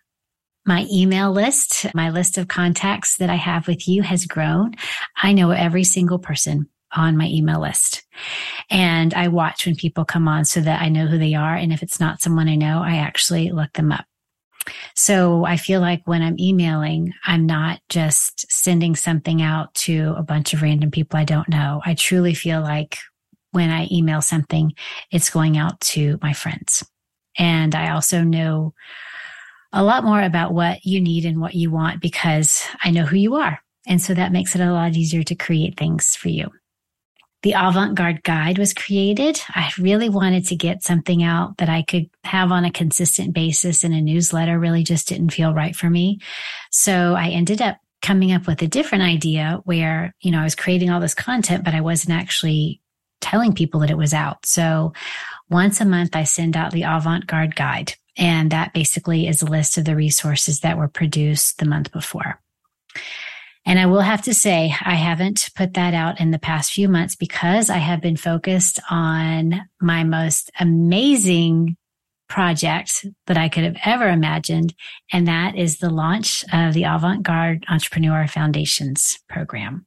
My 0.65 0.85
email 0.91 1.31
list, 1.31 1.87
my 1.95 2.11
list 2.11 2.37
of 2.37 2.47
contacts 2.47 3.17
that 3.17 3.29
I 3.29 3.35
have 3.35 3.67
with 3.67 3.87
you 3.87 4.03
has 4.03 4.25
grown. 4.25 4.75
I 5.21 5.33
know 5.33 5.51
every 5.51 5.83
single 5.83 6.19
person 6.19 6.67
on 6.93 7.17
my 7.17 7.25
email 7.27 7.61
list. 7.61 8.03
And 8.69 9.13
I 9.13 9.29
watch 9.29 9.65
when 9.65 9.75
people 9.75 10.05
come 10.05 10.27
on 10.27 10.45
so 10.45 10.61
that 10.61 10.81
I 10.81 10.89
know 10.89 11.07
who 11.07 11.17
they 11.17 11.33
are. 11.33 11.55
And 11.55 11.71
if 11.71 11.81
it's 11.81 11.99
not 11.99 12.21
someone 12.21 12.47
I 12.47 12.55
know, 12.55 12.81
I 12.83 12.97
actually 12.97 13.49
look 13.51 13.73
them 13.73 13.91
up. 13.91 14.05
So 14.95 15.45
I 15.45 15.57
feel 15.57 15.81
like 15.81 16.01
when 16.05 16.21
I'm 16.21 16.39
emailing, 16.39 17.13
I'm 17.25 17.45
not 17.45 17.79
just 17.89 18.51
sending 18.51 18.95
something 18.95 19.41
out 19.41 19.73
to 19.75 20.13
a 20.17 20.23
bunch 20.23 20.53
of 20.53 20.61
random 20.61 20.91
people 20.91 21.19
I 21.19 21.23
don't 21.23 21.49
know. 21.49 21.81
I 21.85 21.95
truly 21.95 22.33
feel 22.33 22.61
like 22.61 22.97
when 23.51 23.69
I 23.69 23.87
email 23.91 24.21
something, 24.21 24.73
it's 25.11 25.29
going 25.29 25.57
out 25.57 25.79
to 25.81 26.19
my 26.21 26.33
friends. 26.33 26.85
And 27.37 27.75
I 27.75 27.91
also 27.91 28.21
know 28.21 28.73
a 29.73 29.83
lot 29.83 30.03
more 30.03 30.21
about 30.21 30.53
what 30.53 30.85
you 30.85 30.99
need 30.99 31.25
and 31.25 31.39
what 31.39 31.55
you 31.55 31.71
want 31.71 32.01
because 32.01 32.63
I 32.83 32.91
know 32.91 33.05
who 33.05 33.15
you 33.15 33.35
are. 33.35 33.59
And 33.87 34.01
so 34.01 34.13
that 34.13 34.31
makes 34.31 34.55
it 34.55 34.61
a 34.61 34.71
lot 34.71 34.95
easier 34.95 35.23
to 35.23 35.35
create 35.35 35.77
things 35.77 36.15
for 36.15 36.29
you. 36.29 36.49
The 37.43 37.53
avant 37.53 37.95
garde 37.95 38.21
guide 38.21 38.59
was 38.59 38.73
created. 38.73 39.41
I 39.49 39.71
really 39.79 40.09
wanted 40.09 40.45
to 40.47 40.55
get 40.55 40.83
something 40.83 41.23
out 41.23 41.57
that 41.57 41.69
I 41.69 41.81
could 41.81 42.07
have 42.23 42.51
on 42.51 42.65
a 42.65 42.71
consistent 42.71 43.33
basis 43.33 43.83
and 43.83 43.95
a 43.95 44.01
newsletter 44.01 44.59
really 44.59 44.83
just 44.83 45.07
didn't 45.07 45.31
feel 45.31 45.53
right 45.53 45.75
for 45.75 45.89
me. 45.89 46.19
So 46.69 47.15
I 47.15 47.29
ended 47.29 47.61
up 47.61 47.77
coming 48.03 48.31
up 48.31 48.45
with 48.45 48.61
a 48.61 48.67
different 48.67 49.03
idea 49.03 49.59
where, 49.63 50.13
you 50.21 50.31
know, 50.31 50.39
I 50.39 50.43
was 50.43 50.55
creating 50.55 50.91
all 50.91 50.99
this 50.99 51.15
content, 51.15 51.63
but 51.63 51.73
I 51.73 51.81
wasn't 51.81 52.13
actually 52.13 52.81
telling 53.21 53.53
people 53.53 53.79
that 53.79 53.91
it 53.91 53.97
was 53.97 54.13
out. 54.13 54.45
So 54.45 54.93
once 55.51 55.81
a 55.81 55.85
month, 55.85 56.15
I 56.15 56.23
send 56.23 56.55
out 56.55 56.71
the 56.71 56.83
avant 56.83 57.27
garde 57.27 57.55
guide. 57.55 57.93
And 58.17 58.51
that 58.51 58.73
basically 58.73 59.27
is 59.27 59.41
a 59.41 59.45
list 59.45 59.77
of 59.77 59.85
the 59.85 59.95
resources 59.95 60.61
that 60.61 60.77
were 60.77 60.87
produced 60.87 61.59
the 61.59 61.65
month 61.65 61.91
before. 61.91 62.39
And 63.65 63.77
I 63.77 63.85
will 63.85 64.01
have 64.01 64.23
to 64.23 64.33
say, 64.33 64.73
I 64.81 64.95
haven't 64.95 65.49
put 65.55 65.75
that 65.75 65.93
out 65.93 66.19
in 66.19 66.31
the 66.31 66.39
past 66.39 66.71
few 66.71 66.89
months 66.89 67.15
because 67.15 67.69
I 67.69 67.77
have 67.77 68.01
been 68.01 68.17
focused 68.17 68.79
on 68.89 69.61
my 69.79 70.03
most 70.03 70.49
amazing 70.59 71.77
project 72.27 73.05
that 73.27 73.37
I 73.37 73.49
could 73.49 73.63
have 73.63 73.77
ever 73.85 74.07
imagined. 74.07 74.73
And 75.11 75.27
that 75.27 75.55
is 75.55 75.77
the 75.77 75.89
launch 75.89 76.43
of 76.51 76.73
the 76.73 76.85
Avant 76.85 77.23
Garde 77.23 77.65
Entrepreneur 77.69 78.25
Foundations 78.25 79.19
program. 79.29 79.85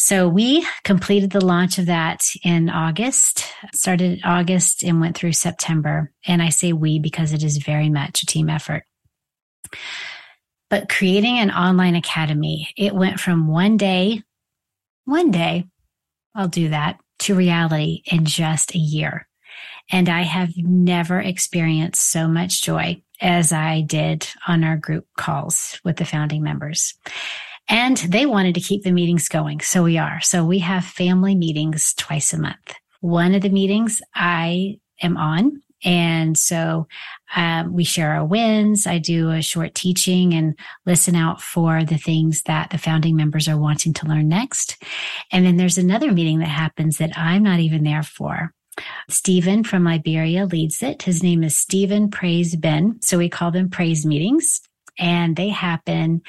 So 0.00 0.28
we 0.28 0.64
completed 0.84 1.30
the 1.30 1.44
launch 1.44 1.78
of 1.78 1.86
that 1.86 2.22
in 2.44 2.70
August, 2.70 3.44
started 3.74 4.20
August 4.24 4.84
and 4.84 5.00
went 5.00 5.16
through 5.16 5.32
September. 5.32 6.12
And 6.24 6.40
I 6.40 6.50
say 6.50 6.72
we 6.72 7.00
because 7.00 7.32
it 7.32 7.42
is 7.42 7.58
very 7.58 7.90
much 7.90 8.22
a 8.22 8.26
team 8.26 8.48
effort. 8.48 8.84
But 10.70 10.88
creating 10.88 11.38
an 11.38 11.50
online 11.50 11.96
academy, 11.96 12.68
it 12.76 12.94
went 12.94 13.18
from 13.18 13.48
one 13.48 13.76
day, 13.76 14.22
one 15.04 15.32
day, 15.32 15.66
I'll 16.32 16.48
do 16.48 16.68
that 16.68 17.00
to 17.20 17.34
reality 17.34 18.02
in 18.06 18.24
just 18.24 18.76
a 18.76 18.78
year. 18.78 19.26
And 19.90 20.08
I 20.08 20.22
have 20.22 20.52
never 20.56 21.18
experienced 21.18 22.08
so 22.08 22.28
much 22.28 22.62
joy 22.62 23.02
as 23.20 23.52
I 23.52 23.80
did 23.80 24.28
on 24.46 24.62
our 24.62 24.76
group 24.76 25.06
calls 25.16 25.80
with 25.82 25.96
the 25.96 26.04
founding 26.04 26.44
members. 26.44 26.94
And 27.68 27.96
they 27.98 28.26
wanted 28.26 28.54
to 28.54 28.60
keep 28.60 28.82
the 28.82 28.92
meetings 28.92 29.28
going. 29.28 29.60
So 29.60 29.82
we 29.82 29.98
are. 29.98 30.20
So 30.22 30.44
we 30.44 30.60
have 30.60 30.84
family 30.84 31.34
meetings 31.34 31.94
twice 31.94 32.32
a 32.32 32.38
month. 32.38 32.74
One 33.00 33.34
of 33.34 33.42
the 33.42 33.50
meetings 33.50 34.00
I 34.14 34.78
am 35.02 35.16
on 35.16 35.62
and 35.84 36.36
so 36.36 36.88
um, 37.36 37.72
we 37.72 37.84
share 37.84 38.12
our 38.12 38.24
wins. 38.24 38.86
I 38.86 38.98
do 38.98 39.30
a 39.30 39.42
short 39.42 39.74
teaching 39.74 40.34
and 40.34 40.58
listen 40.86 41.14
out 41.14 41.40
for 41.40 41.84
the 41.84 41.98
things 41.98 42.42
that 42.42 42.70
the 42.70 42.78
founding 42.78 43.16
members 43.16 43.48
are 43.48 43.58
wanting 43.58 43.92
to 43.94 44.06
learn 44.06 44.28
next. 44.28 44.82
And 45.30 45.46
then 45.46 45.56
there's 45.56 45.78
another 45.78 46.12
meeting 46.12 46.40
that 46.40 46.48
happens 46.48 46.98
that 46.98 47.16
I'm 47.16 47.42
not 47.42 47.60
even 47.60 47.84
there 47.84 48.02
for. 48.02 48.52
Stephen 49.08 49.64
from 49.64 49.84
Liberia 49.84 50.46
leads 50.46 50.82
it. 50.82 51.02
His 51.02 51.22
name 51.22 51.42
is 51.42 51.56
Stephen 51.56 52.10
Praise 52.10 52.54
Ben. 52.56 52.98
So 53.02 53.18
we 53.18 53.28
call 53.28 53.50
them 53.50 53.70
praise 53.70 54.06
meetings 54.06 54.60
and 54.98 55.36
they 55.36 55.48
happen 55.48 56.22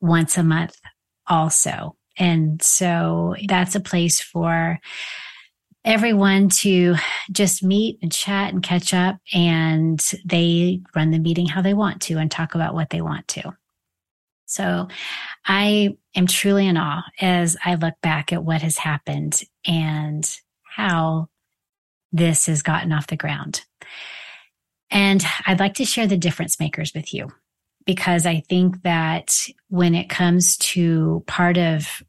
once 0.00 0.38
a 0.38 0.42
month 0.42 0.76
also. 1.26 1.96
And 2.18 2.62
so 2.62 3.34
that's 3.46 3.74
a 3.74 3.80
place 3.80 4.20
for 4.20 4.78
everyone 5.84 6.48
to 6.48 6.94
just 7.32 7.62
meet 7.62 7.98
and 8.02 8.12
chat 8.12 8.52
and 8.52 8.62
catch 8.62 8.94
up 8.94 9.16
and 9.32 10.00
they 10.24 10.80
run 10.94 11.10
the 11.10 11.18
meeting 11.18 11.46
how 11.46 11.60
they 11.60 11.74
want 11.74 12.00
to 12.02 12.18
and 12.18 12.30
talk 12.30 12.54
about 12.54 12.74
what 12.74 12.90
they 12.90 13.00
want 13.00 13.26
to. 13.28 13.52
So 14.46 14.88
I 15.46 15.96
am 16.14 16.26
truly 16.26 16.66
in 16.66 16.76
awe 16.76 17.02
as 17.20 17.56
I 17.64 17.74
look 17.76 17.94
back 18.02 18.32
at 18.32 18.44
what 18.44 18.62
has 18.62 18.76
happened 18.76 19.42
and 19.66 20.30
how 20.62 21.28
this 22.12 22.46
has 22.46 22.62
gotten 22.62 22.92
off 22.92 23.06
the 23.06 23.16
ground. 23.16 23.64
And 24.90 25.24
I'd 25.46 25.58
like 25.58 25.74
to 25.74 25.86
share 25.86 26.06
the 26.06 26.18
difference 26.18 26.60
makers 26.60 26.92
with 26.94 27.14
you 27.14 27.32
because 27.84 28.26
I 28.26 28.42
think 28.48 28.82
that 28.82 29.46
when 29.68 29.94
it 29.94 30.08
comes 30.08 30.56
to 30.58 31.24
part 31.26 31.58
of 31.58 32.02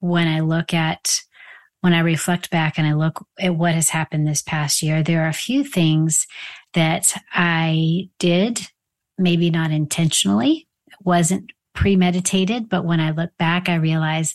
when 0.00 0.28
I 0.28 0.40
look 0.40 0.74
at 0.74 1.20
when 1.80 1.92
I 1.92 2.00
reflect 2.00 2.50
back 2.50 2.78
and 2.78 2.86
I 2.86 2.94
look 2.94 3.24
at 3.38 3.54
what 3.54 3.74
has 3.74 3.90
happened 3.90 4.26
this 4.26 4.42
past 4.42 4.82
year, 4.82 5.02
there 5.02 5.24
are 5.24 5.28
a 5.28 5.32
few 5.32 5.62
things 5.62 6.26
that 6.74 7.14
I 7.32 8.08
did, 8.18 8.68
maybe 9.18 9.50
not 9.50 9.70
intentionally, 9.70 10.66
wasn't 11.04 11.52
premeditated, 11.74 12.68
but 12.68 12.84
when 12.84 12.98
I 12.98 13.12
look 13.12 13.30
back, 13.38 13.68
I 13.68 13.76
realize 13.76 14.34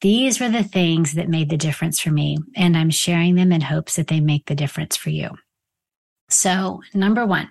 these 0.00 0.38
were 0.38 0.50
the 0.50 0.62
things 0.62 1.14
that 1.14 1.28
made 1.28 1.50
the 1.50 1.56
difference 1.56 1.98
for 1.98 2.10
me. 2.10 2.38
And 2.54 2.76
I'm 2.76 2.90
sharing 2.90 3.34
them 3.34 3.50
in 3.50 3.62
hopes 3.62 3.96
that 3.96 4.06
they 4.06 4.20
make 4.20 4.46
the 4.46 4.54
difference 4.54 4.96
for 4.96 5.10
you. 5.10 5.30
So, 6.28 6.82
number 6.92 7.24
one, 7.24 7.50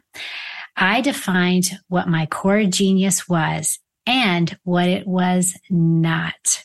I 0.75 1.01
defined 1.01 1.71
what 1.87 2.07
my 2.07 2.25
core 2.25 2.65
genius 2.65 3.27
was 3.29 3.79
and 4.05 4.57
what 4.63 4.87
it 4.87 5.07
was 5.07 5.57
not. 5.69 6.63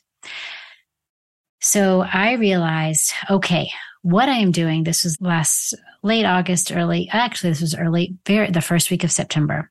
So 1.61 2.01
I 2.01 2.33
realized, 2.35 3.13
okay, 3.31 3.71
what 4.03 4.29
I 4.29 4.37
am 4.37 4.51
doing, 4.51 4.85
this 4.85 5.05
was 5.05 5.21
last 5.21 5.75
late 6.03 6.25
August, 6.25 6.73
early, 6.73 7.09
actually, 7.13 7.51
this 7.51 7.61
was 7.61 7.77
early, 7.77 8.17
very, 8.27 8.51
the 8.51 8.63
first 8.63 8.91
week 8.91 9.05
of 9.05 9.13
September. 9.13 9.71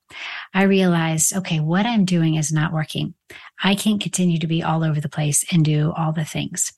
I 0.53 0.63
realized, 0.63 1.35
okay, 1.35 1.59
what 1.59 1.87
I'm 1.87 2.05
doing 2.05 2.35
is 2.35 2.51
not 2.51 2.71
working. 2.71 3.15
I 3.63 3.73
can't 3.73 4.01
continue 4.01 4.37
to 4.39 4.47
be 4.47 4.61
all 4.61 4.83
over 4.83 5.01
the 5.01 5.09
place 5.09 5.43
and 5.51 5.65
do 5.65 5.91
all 5.97 6.13
the 6.13 6.25
things. 6.25 6.73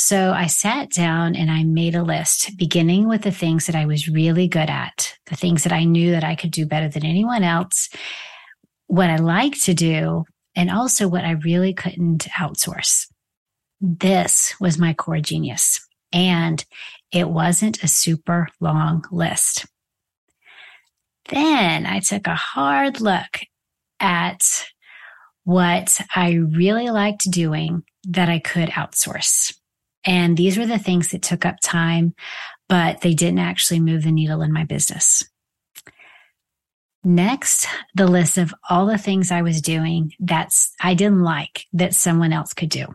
So 0.00 0.32
I 0.32 0.46
sat 0.46 0.90
down 0.90 1.34
and 1.34 1.50
I 1.50 1.64
made 1.64 1.96
a 1.96 2.04
list, 2.04 2.56
beginning 2.56 3.08
with 3.08 3.22
the 3.22 3.32
things 3.32 3.66
that 3.66 3.74
I 3.74 3.84
was 3.84 4.08
really 4.08 4.46
good 4.46 4.70
at, 4.70 5.18
the 5.26 5.34
things 5.34 5.64
that 5.64 5.72
I 5.72 5.82
knew 5.82 6.12
that 6.12 6.22
I 6.22 6.36
could 6.36 6.52
do 6.52 6.66
better 6.66 6.88
than 6.88 7.04
anyone 7.04 7.42
else, 7.42 7.88
what 8.86 9.10
I 9.10 9.16
like 9.16 9.60
to 9.62 9.74
do, 9.74 10.24
and 10.54 10.70
also 10.70 11.08
what 11.08 11.24
I 11.24 11.32
really 11.32 11.74
couldn't 11.74 12.28
outsource. 12.28 13.08
This 13.80 14.54
was 14.60 14.78
my 14.78 14.94
core 14.94 15.18
genius. 15.18 15.84
And 16.12 16.64
it 17.10 17.28
wasn't 17.28 17.82
a 17.82 17.88
super 17.88 18.46
long 18.60 19.04
list. 19.10 19.66
Then 21.28 21.86
I 21.86 21.98
took 21.98 22.28
a 22.28 22.36
hard 22.36 23.00
look 23.00 23.40
at 23.98 24.44
what 25.42 26.00
I 26.14 26.34
really 26.34 26.88
liked 26.88 27.28
doing 27.28 27.82
that 28.04 28.28
I 28.28 28.38
could 28.38 28.68
outsource. 28.68 29.57
And 30.04 30.36
these 30.36 30.56
were 30.56 30.66
the 30.66 30.78
things 30.78 31.10
that 31.10 31.22
took 31.22 31.44
up 31.44 31.56
time, 31.62 32.14
but 32.68 33.00
they 33.00 33.14
didn't 33.14 33.40
actually 33.40 33.80
move 33.80 34.04
the 34.04 34.12
needle 34.12 34.42
in 34.42 34.52
my 34.52 34.64
business. 34.64 35.24
Next, 37.04 37.66
the 37.94 38.06
list 38.06 38.38
of 38.38 38.54
all 38.68 38.86
the 38.86 38.98
things 38.98 39.30
I 39.30 39.42
was 39.42 39.62
doing 39.62 40.12
that's 40.18 40.72
I 40.80 40.94
didn't 40.94 41.22
like 41.22 41.64
that 41.72 41.94
someone 41.94 42.32
else 42.32 42.52
could 42.52 42.70
do. 42.70 42.86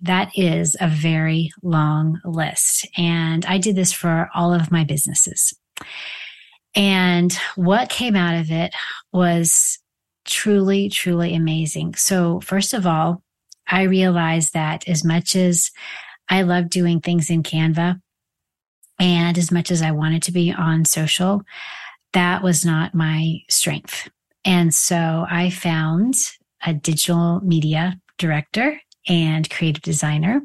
That 0.00 0.30
is 0.34 0.76
a 0.80 0.88
very 0.88 1.50
long 1.62 2.20
list. 2.24 2.86
And 2.96 3.44
I 3.46 3.58
did 3.58 3.74
this 3.76 3.92
for 3.92 4.28
all 4.34 4.52
of 4.52 4.70
my 4.70 4.84
businesses. 4.84 5.54
And 6.74 7.32
what 7.56 7.88
came 7.88 8.14
out 8.14 8.38
of 8.38 8.50
it 8.50 8.74
was 9.12 9.78
truly, 10.26 10.90
truly 10.90 11.34
amazing. 11.34 11.94
So, 11.94 12.40
first 12.40 12.74
of 12.74 12.86
all, 12.86 13.22
I 13.66 13.82
realized 13.82 14.52
that 14.52 14.86
as 14.86 15.02
much 15.02 15.34
as 15.34 15.70
I 16.28 16.42
love 16.42 16.70
doing 16.70 17.00
things 17.00 17.30
in 17.30 17.42
Canva 17.42 18.00
and 18.98 19.36
as 19.36 19.52
much 19.52 19.70
as 19.70 19.82
I 19.82 19.92
wanted 19.92 20.22
to 20.24 20.32
be 20.32 20.52
on 20.52 20.84
social, 20.84 21.42
that 22.12 22.42
was 22.42 22.64
not 22.64 22.94
my 22.94 23.40
strength. 23.48 24.08
And 24.44 24.72
so 24.72 25.26
I 25.28 25.50
found 25.50 26.14
a 26.64 26.72
digital 26.72 27.40
media 27.40 28.00
director 28.18 28.80
and 29.08 29.48
creative 29.50 29.82
designer 29.82 30.40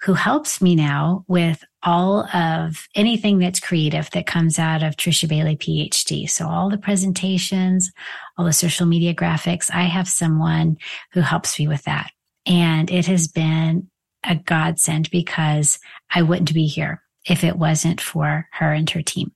who 0.00 0.14
helps 0.14 0.60
me 0.60 0.74
now 0.74 1.24
with 1.28 1.62
all 1.84 2.24
of 2.34 2.88
anything 2.94 3.38
that's 3.38 3.60
creative 3.60 4.10
that 4.10 4.26
comes 4.26 4.58
out 4.58 4.82
of 4.82 4.96
Trisha 4.96 5.28
Bailey 5.28 5.56
PhD. 5.56 6.28
So 6.28 6.48
all 6.48 6.70
the 6.70 6.78
presentations, 6.78 7.92
all 8.36 8.44
the 8.44 8.52
social 8.52 8.86
media 8.86 9.14
graphics, 9.14 9.70
I 9.72 9.84
have 9.84 10.08
someone 10.08 10.78
who 11.12 11.20
helps 11.20 11.58
me 11.58 11.68
with 11.68 11.82
that. 11.84 12.10
And 12.46 12.90
it 12.90 13.06
has 13.06 13.28
been 13.28 13.88
a 14.24 14.36
godsend 14.36 15.10
because 15.10 15.78
I 16.12 16.22
wouldn't 16.22 16.54
be 16.54 16.66
here 16.66 17.02
if 17.26 17.44
it 17.44 17.56
wasn't 17.56 18.00
for 18.00 18.48
her 18.52 18.72
and 18.72 18.88
her 18.90 19.02
team. 19.02 19.32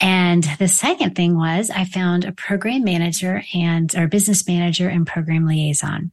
And 0.00 0.44
the 0.58 0.68
second 0.68 1.14
thing 1.14 1.36
was 1.36 1.70
I 1.70 1.84
found 1.84 2.24
a 2.24 2.32
program 2.32 2.84
manager 2.84 3.42
and 3.54 3.92
or 3.96 4.06
business 4.06 4.46
manager 4.46 4.88
and 4.88 5.06
program 5.06 5.46
liaison. 5.46 6.12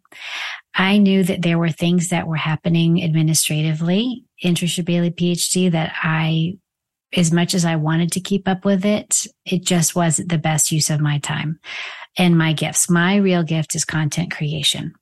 I 0.74 0.98
knew 0.98 1.24
that 1.24 1.42
there 1.42 1.60
were 1.60 1.70
things 1.70 2.10
that 2.10 2.28
were 2.28 2.36
happening 2.36 3.04
administratively 3.04 4.26
in 4.40 4.56
Trisha 4.56 4.84
Bailey 4.86 5.12
PhD 5.12 5.72
that 5.72 5.94
I, 6.02 6.58
as 7.16 7.32
much 7.32 7.54
as 7.54 7.66
I 7.66 7.76
wanted 7.76 8.12
to 8.14 8.22
keep 8.22 8.48
up 8.48 8.66
with 8.66 8.86
it, 8.86 9.26
it 9.46 9.64
just 9.64 9.96
wasn't 9.96 10.30
the 10.30 10.38
best 10.38 10.72
use 10.72 10.90
of 10.90 11.02
my 11.02 11.20
time 11.20 11.60
and 12.18 12.38
my 12.38 12.54
gifts. 12.54 12.90
My 12.90 13.18
real 13.18 13.44
gift 13.44 13.76
is 13.76 13.86
content 13.86 14.32
creation. 14.32 14.94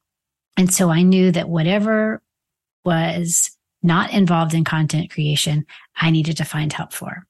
And 0.58 0.74
so 0.74 0.89
I 0.89 1.03
knew 1.03 1.32
that 1.32 1.50
whatever 1.50 2.22
was 2.88 3.51
not 3.84 4.13
involved 4.13 4.53
in 4.53 4.63
content 4.63 5.12
creation, 5.12 5.65
I 5.98 6.10
needed 6.10 6.38
to 6.38 6.46
find 6.46 6.72
help 6.72 6.94
for. 6.94 7.27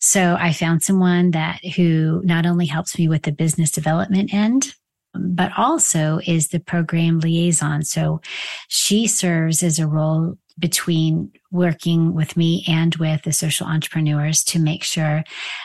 So 0.00 0.36
I 0.38 0.52
found 0.52 0.82
someone 0.82 1.30
that 1.30 1.64
who 1.76 2.20
not 2.24 2.44
only 2.44 2.66
helps 2.66 2.98
me 2.98 3.06
with 3.06 3.22
the 3.22 3.32
business 3.32 3.70
development 3.70 4.34
end, 4.34 4.74
but 5.14 5.52
also 5.56 6.20
is 6.26 6.48
the 6.48 6.60
program 6.60 7.20
liaison. 7.20 7.84
So 7.84 8.20
she 8.68 9.06
serves 9.06 9.62
as 9.62 9.78
a 9.78 9.86
role 9.86 10.36
between 10.58 11.32
working 11.50 12.14
with 12.14 12.36
me 12.36 12.64
and 12.68 12.94
with 12.96 13.22
the 13.22 13.32
social 13.32 13.66
entrepreneurs 13.66 14.44
to 14.44 14.58
make 14.58 14.84
sure 14.84 15.24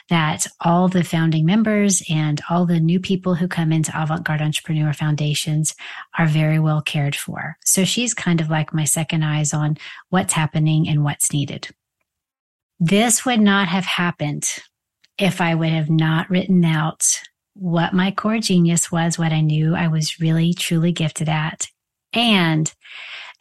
that 0.09 0.47
all 0.61 0.87
the 0.87 1.03
founding 1.03 1.45
members 1.45 2.01
and 2.09 2.41
all 2.49 2.65
the 2.65 2.79
new 2.79 2.99
people 2.99 3.35
who 3.35 3.47
come 3.47 3.71
into 3.71 3.91
Avant 3.99 4.23
Garde 4.23 4.41
Entrepreneur 4.41 4.93
Foundations 4.93 5.75
are 6.17 6.27
very 6.27 6.59
well 6.59 6.81
cared 6.81 7.15
for. 7.15 7.57
So 7.63 7.85
she's 7.85 8.13
kind 8.13 8.41
of 8.41 8.49
like 8.49 8.73
my 8.73 8.85
second 8.85 9.23
eyes 9.23 9.53
on 9.53 9.77
what's 10.09 10.33
happening 10.33 10.87
and 10.87 11.03
what's 11.03 11.33
needed. 11.33 11.69
This 12.79 13.25
would 13.25 13.41
not 13.41 13.67
have 13.67 13.85
happened 13.85 14.59
if 15.17 15.39
I 15.39 15.55
would 15.55 15.69
have 15.69 15.89
not 15.89 16.29
written 16.29 16.65
out 16.65 17.21
what 17.53 17.93
my 17.93 18.11
core 18.11 18.39
genius 18.39 18.91
was, 18.91 19.17
what 19.17 19.31
I 19.31 19.39
knew 19.39 19.75
I 19.75 19.87
was 19.87 20.19
really 20.19 20.53
truly 20.53 20.91
gifted 20.91 21.29
at, 21.29 21.67
and 22.11 22.73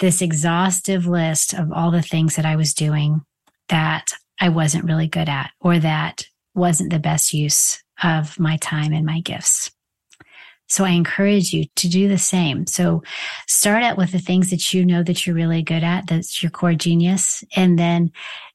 this 0.01 0.23
exhaustive 0.23 1.07
list 1.07 1.55
of 1.55 1.73
all 1.73 1.91
the 1.91 2.03
things 2.03 2.37
that 2.37 2.47
I 2.47 2.57
was 2.57 2.75
doing 2.75 3.23
that 3.69 4.13
I 4.41 4.49
wasn't 4.49 4.85
really 4.85 5.09
good 5.09 5.29
at 5.29 5.51
or 5.61 5.79
that 5.79 6.27
wasn't 6.55 6.91
the 6.91 6.99
best 6.99 7.33
use 7.33 7.83
of 8.03 8.39
my 8.39 8.57
time 8.59 8.93
and 8.93 9.07
my 9.07 9.21
gifts. 9.21 9.71
So 10.67 10.85
I 10.85 10.91
encourage 10.91 11.53
you 11.53 11.67
to 11.77 11.89
do 11.89 12.09
the 12.09 12.19
same. 12.19 12.67
So 12.67 13.03
start 13.47 13.83
out 13.83 13.99
with 13.99 14.13
the 14.13 14.19
things 14.19 14.51
that 14.51 14.73
you 14.73 14.85
know 14.85 15.03
that 15.03 15.27
you're 15.27 15.37
really 15.37 15.63
good 15.63 15.85
at. 15.85 16.07
That's 16.07 16.43
your 16.43 16.51
core 16.51 16.75
genius. 16.75 17.45
And 17.55 17.79
then 17.79 18.11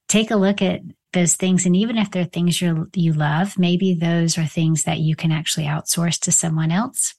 take 0.07 0.31
a 0.31 0.35
look 0.35 0.61
at 0.61 0.81
those 1.13 1.35
things. 1.35 1.65
And 1.65 1.75
even 1.75 1.97
if 1.97 2.11
they're 2.11 2.25
things 2.25 2.61
you 2.61 2.89
you 2.93 3.13
love, 3.13 3.57
maybe 3.57 3.93
those 3.93 4.37
are 4.37 4.45
things 4.45 4.83
that 4.83 4.99
you 4.99 5.15
can 5.15 5.31
actually 5.31 5.65
outsource 5.65 6.19
to 6.21 6.31
someone 6.31 6.71
else. 6.71 7.15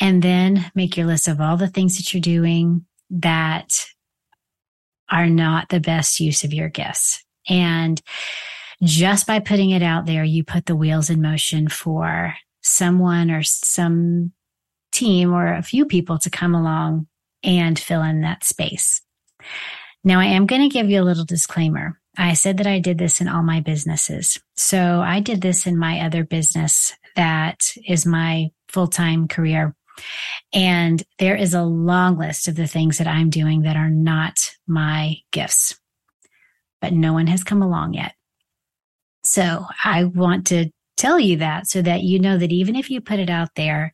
And 0.00 0.22
then 0.22 0.70
make 0.74 0.96
your 0.96 1.06
list 1.06 1.28
of 1.28 1.40
all 1.40 1.56
the 1.56 1.68
things 1.68 1.96
that 1.96 2.12
you're 2.12 2.20
doing 2.20 2.84
that 3.14 3.86
are 5.10 5.28
not 5.28 5.68
the 5.68 5.80
best 5.80 6.20
use 6.20 6.44
of 6.44 6.52
your 6.52 6.68
gifts. 6.68 7.24
And 7.48 8.00
just 8.82 9.26
by 9.26 9.38
putting 9.38 9.70
it 9.70 9.82
out 9.82 10.06
there, 10.06 10.24
you 10.24 10.44
put 10.44 10.66
the 10.66 10.76
wheels 10.76 11.10
in 11.10 11.22
motion 11.22 11.68
for 11.68 12.34
someone 12.62 13.30
or 13.30 13.42
some 13.42 14.32
team 14.92 15.32
or 15.32 15.54
a 15.54 15.62
few 15.62 15.84
people 15.84 16.18
to 16.18 16.30
come 16.30 16.54
along 16.54 17.06
and 17.42 17.78
fill 17.78 18.02
in 18.02 18.22
that 18.22 18.44
space. 18.44 19.02
Now, 20.02 20.20
I 20.20 20.26
am 20.26 20.46
going 20.46 20.62
to 20.62 20.72
give 20.72 20.90
you 20.90 21.00
a 21.00 21.04
little 21.04 21.24
disclaimer. 21.24 21.98
I 22.16 22.34
said 22.34 22.58
that 22.58 22.66
I 22.66 22.78
did 22.78 22.98
this 22.98 23.20
in 23.20 23.28
all 23.28 23.42
my 23.42 23.60
businesses. 23.60 24.40
So 24.56 25.00
I 25.00 25.20
did 25.20 25.40
this 25.40 25.66
in 25.66 25.78
my 25.78 26.00
other 26.00 26.24
business 26.24 26.94
that 27.16 27.60
is 27.86 28.06
my 28.06 28.50
full 28.68 28.88
time 28.88 29.28
career. 29.28 29.74
And 30.52 31.02
there 31.18 31.36
is 31.36 31.54
a 31.54 31.62
long 31.62 32.18
list 32.18 32.48
of 32.48 32.54
the 32.54 32.66
things 32.66 32.98
that 32.98 33.06
I'm 33.06 33.30
doing 33.30 33.62
that 33.62 33.76
are 33.76 33.90
not 33.90 34.38
my 34.66 35.16
gifts, 35.32 35.78
but 36.80 36.92
no 36.92 37.12
one 37.12 37.26
has 37.26 37.42
come 37.44 37.62
along 37.62 37.94
yet. 37.94 38.14
So 39.24 39.66
I 39.82 40.04
want 40.04 40.46
to 40.48 40.70
tell 40.96 41.18
you 41.18 41.38
that 41.38 41.66
so 41.66 41.82
that 41.82 42.02
you 42.02 42.18
know 42.18 42.38
that 42.38 42.52
even 42.52 42.76
if 42.76 42.90
you 42.90 43.00
put 43.00 43.18
it 43.18 43.30
out 43.30 43.50
there, 43.56 43.92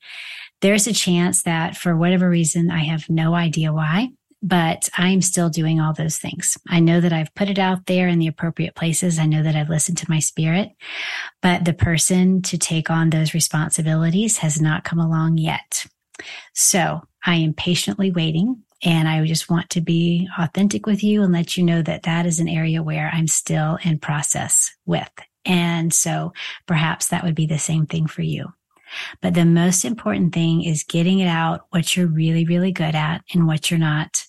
there's 0.60 0.86
a 0.86 0.92
chance 0.92 1.42
that 1.44 1.76
for 1.76 1.96
whatever 1.96 2.28
reason, 2.28 2.70
I 2.70 2.84
have 2.84 3.08
no 3.08 3.34
idea 3.34 3.72
why, 3.72 4.10
but 4.42 4.88
I'm 4.96 5.20
still 5.20 5.50
doing 5.50 5.80
all 5.80 5.92
those 5.92 6.18
things. 6.18 6.56
I 6.68 6.80
know 6.80 7.00
that 7.00 7.12
I've 7.12 7.34
put 7.34 7.48
it 7.48 7.58
out 7.58 7.86
there 7.86 8.08
in 8.08 8.18
the 8.18 8.26
appropriate 8.26 8.74
places. 8.74 9.18
I 9.18 9.26
know 9.26 9.42
that 9.42 9.54
I've 9.54 9.68
listened 9.68 9.98
to 9.98 10.10
my 10.10 10.18
spirit, 10.18 10.70
but 11.42 11.64
the 11.64 11.74
person 11.74 12.42
to 12.42 12.58
take 12.58 12.90
on 12.90 13.10
those 13.10 13.34
responsibilities 13.34 14.38
has 14.38 14.60
not 14.60 14.84
come 14.84 14.98
along 14.98 15.38
yet. 15.38 15.86
So 16.54 17.02
I 17.24 17.36
am 17.36 17.54
patiently 17.54 18.10
waiting 18.10 18.62
and 18.82 19.08
I 19.08 19.24
just 19.26 19.50
want 19.50 19.70
to 19.70 19.80
be 19.80 20.28
authentic 20.38 20.86
with 20.86 21.04
you 21.04 21.22
and 21.22 21.32
let 21.32 21.56
you 21.56 21.64
know 21.64 21.82
that 21.82 22.04
that 22.04 22.24
is 22.24 22.40
an 22.40 22.48
area 22.48 22.82
where 22.82 23.10
I'm 23.12 23.28
still 23.28 23.78
in 23.84 23.98
process 23.98 24.70
with. 24.86 25.10
And 25.44 25.92
so 25.92 26.32
perhaps 26.66 27.08
that 27.08 27.24
would 27.24 27.34
be 27.34 27.46
the 27.46 27.58
same 27.58 27.86
thing 27.86 28.06
for 28.06 28.22
you. 28.22 28.52
But 29.20 29.34
the 29.34 29.44
most 29.44 29.84
important 29.84 30.34
thing 30.34 30.62
is 30.62 30.84
getting 30.84 31.20
it 31.20 31.28
out 31.28 31.66
what 31.70 31.96
you're 31.96 32.06
really, 32.06 32.44
really 32.44 32.72
good 32.72 32.94
at 32.94 33.22
and 33.32 33.46
what 33.46 33.70
you're 33.70 33.80
not. 33.80 34.24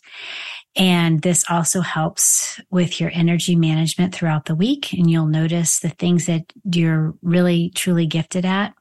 And 0.75 1.21
this 1.21 1.43
also 1.49 1.81
helps 1.81 2.59
with 2.69 3.01
your 3.01 3.11
energy 3.13 3.55
management 3.55 4.15
throughout 4.15 4.45
the 4.45 4.55
week. 4.55 4.93
And 4.93 5.09
you'll 5.09 5.27
notice 5.27 5.79
the 5.79 5.89
things 5.89 6.27
that 6.27 6.43
you're 6.63 7.13
really, 7.21 7.71
truly 7.75 8.05
gifted 8.05 8.45
at. 8.45 8.73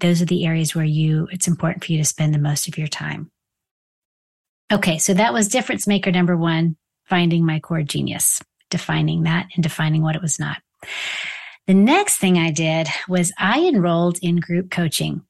Those 0.00 0.20
are 0.20 0.26
the 0.26 0.44
areas 0.44 0.74
where 0.74 0.84
you, 0.84 1.28
it's 1.30 1.48
important 1.48 1.84
for 1.84 1.92
you 1.92 1.98
to 1.98 2.04
spend 2.04 2.34
the 2.34 2.38
most 2.38 2.68
of 2.68 2.76
your 2.76 2.88
time. 2.88 3.30
Okay. 4.70 4.98
So 4.98 5.14
that 5.14 5.32
was 5.32 5.48
difference 5.48 5.86
maker 5.86 6.10
number 6.10 6.36
one, 6.36 6.76
finding 7.06 7.46
my 7.46 7.60
core 7.60 7.82
genius, 7.82 8.42
defining 8.70 9.22
that 9.22 9.46
and 9.54 9.62
defining 9.62 10.02
what 10.02 10.16
it 10.16 10.22
was 10.22 10.38
not. 10.38 10.58
The 11.66 11.74
next 11.74 12.18
thing 12.18 12.36
I 12.36 12.50
did 12.50 12.88
was 13.08 13.32
I 13.38 13.66
enrolled 13.66 14.18
in 14.20 14.36
group 14.36 14.70
coaching. 14.70 15.22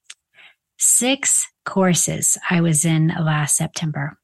Six 0.79 1.47
courses 1.65 2.37
I 2.51 2.61
was 2.61 2.85
in 2.85 3.09
last 3.09 3.57
September. 3.57 4.19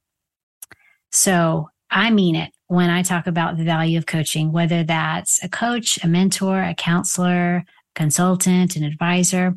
So 1.13 1.69
I 1.89 2.11
mean 2.11 2.35
it 2.35 2.53
when 2.67 2.91
I 2.91 3.03
talk 3.03 3.29
about 3.29 3.57
the 3.57 3.65
value 3.65 3.97
of 3.97 4.07
coaching, 4.07 4.51
whether 4.51 4.83
that's 4.83 5.43
a 5.45 5.49
coach, 5.49 6.03
a 6.03 6.09
mentor, 6.09 6.61
a 6.63 6.75
counselor, 6.75 7.65
consultant, 7.95 8.75
an 8.75 8.83
advisor. 8.83 9.55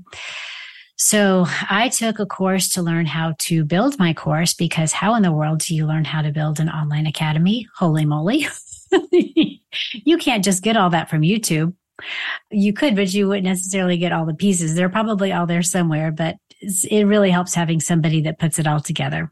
So 0.96 1.46
I 1.70 1.90
took 1.90 2.20
a 2.20 2.26
course 2.26 2.70
to 2.74 2.84
learn 2.84 3.08
how 3.08 3.34
to 3.40 3.66
build 3.66 3.98
my 3.98 4.14
course 4.14 4.54
because 4.54 4.92
how 4.92 5.16
in 5.16 5.24
the 5.24 5.32
world 5.32 5.60
do 5.60 5.76
you 5.76 5.88
learn 5.88 6.06
how 6.06 6.22
to 6.22 6.32
build 6.32 6.60
an 6.60 6.70
online 6.70 7.08
academy? 7.08 7.68
Holy 7.76 8.06
moly. 8.06 8.48
you 9.12 10.18
can't 10.20 10.44
just 10.44 10.62
get 10.62 10.78
all 10.78 10.92
that 10.92 11.10
from 11.10 11.22
YouTube. 11.22 11.74
You 12.52 12.74
could, 12.74 12.96
but 12.96 13.14
you 13.14 13.28
wouldn't 13.28 13.46
necessarily 13.46 13.98
get 13.98 14.12
all 14.12 14.26
the 14.26 14.34
pieces. 14.34 14.76
They're 14.76 14.90
probably 14.90 15.32
all 15.32 15.46
there 15.46 15.64
somewhere, 15.64 16.12
but 16.12 16.38
it 16.62 17.08
really 17.08 17.30
helps 17.30 17.54
having 17.54 17.80
somebody 17.80 18.22
that 18.22 18.40
puts 18.40 18.60
it 18.60 18.68
all 18.68 18.80
together. 18.80 19.32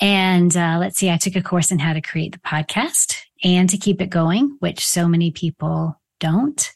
And 0.00 0.56
uh, 0.56 0.78
let's 0.80 0.98
see, 0.98 1.10
I 1.10 1.18
took 1.18 1.36
a 1.36 1.42
course 1.42 1.70
in 1.70 1.78
how 1.78 1.92
to 1.92 2.00
create 2.00 2.32
the 2.32 2.38
podcast 2.38 3.16
and 3.44 3.68
to 3.68 3.76
keep 3.76 4.00
it 4.00 4.10
going, 4.10 4.56
which 4.60 4.86
so 4.86 5.06
many 5.06 5.30
people 5.30 6.00
don't. 6.20 6.72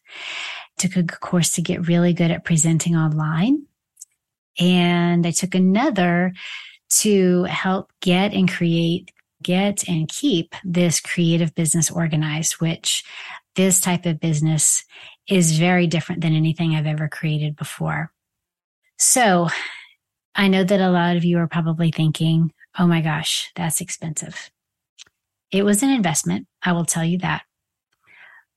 Took 0.79 0.97
a 0.97 1.05
course 1.05 1.53
to 1.55 1.62
get 1.62 1.88
really 1.88 2.12
good 2.12 2.31
at 2.31 2.45
presenting 2.45 2.97
online. 2.97 3.67
And 4.59 5.27
I 5.27 5.31
took 5.31 5.55
another 5.55 6.33
to 6.90 7.45
help 7.45 7.93
get 8.01 8.33
and 8.33 8.51
create, 8.51 9.11
get 9.43 9.88
and 9.88 10.09
keep 10.09 10.55
this 10.64 11.01
creative 11.01 11.55
business 11.55 11.90
organized, 11.90 12.55
which 12.55 13.05
this 13.57 13.81
type 13.81 14.07
of 14.07 14.21
business 14.21 14.85
is 15.29 15.59
very 15.59 15.87
different 15.87 16.23
than 16.23 16.35
anything 16.35 16.75
I've 16.75 16.87
ever 16.87 17.09
created 17.09 17.57
before. 17.57 18.12
So 18.99 19.49
I 20.35 20.49
know 20.49 20.64
that 20.64 20.81
a 20.81 20.90
lot 20.90 21.17
of 21.17 21.25
you 21.25 21.38
are 21.38 21.49
probably 21.49 21.90
thinking, 21.90 22.53
oh 22.79 22.87
my 22.87 23.01
gosh, 23.01 23.51
that's 23.55 23.81
expensive. 23.81 24.51
It 25.51 25.64
was 25.64 25.83
an 25.83 25.90
investment. 25.90 26.47
I 26.62 26.73
will 26.73 26.85
tell 26.85 27.05
you 27.05 27.19
that. 27.19 27.43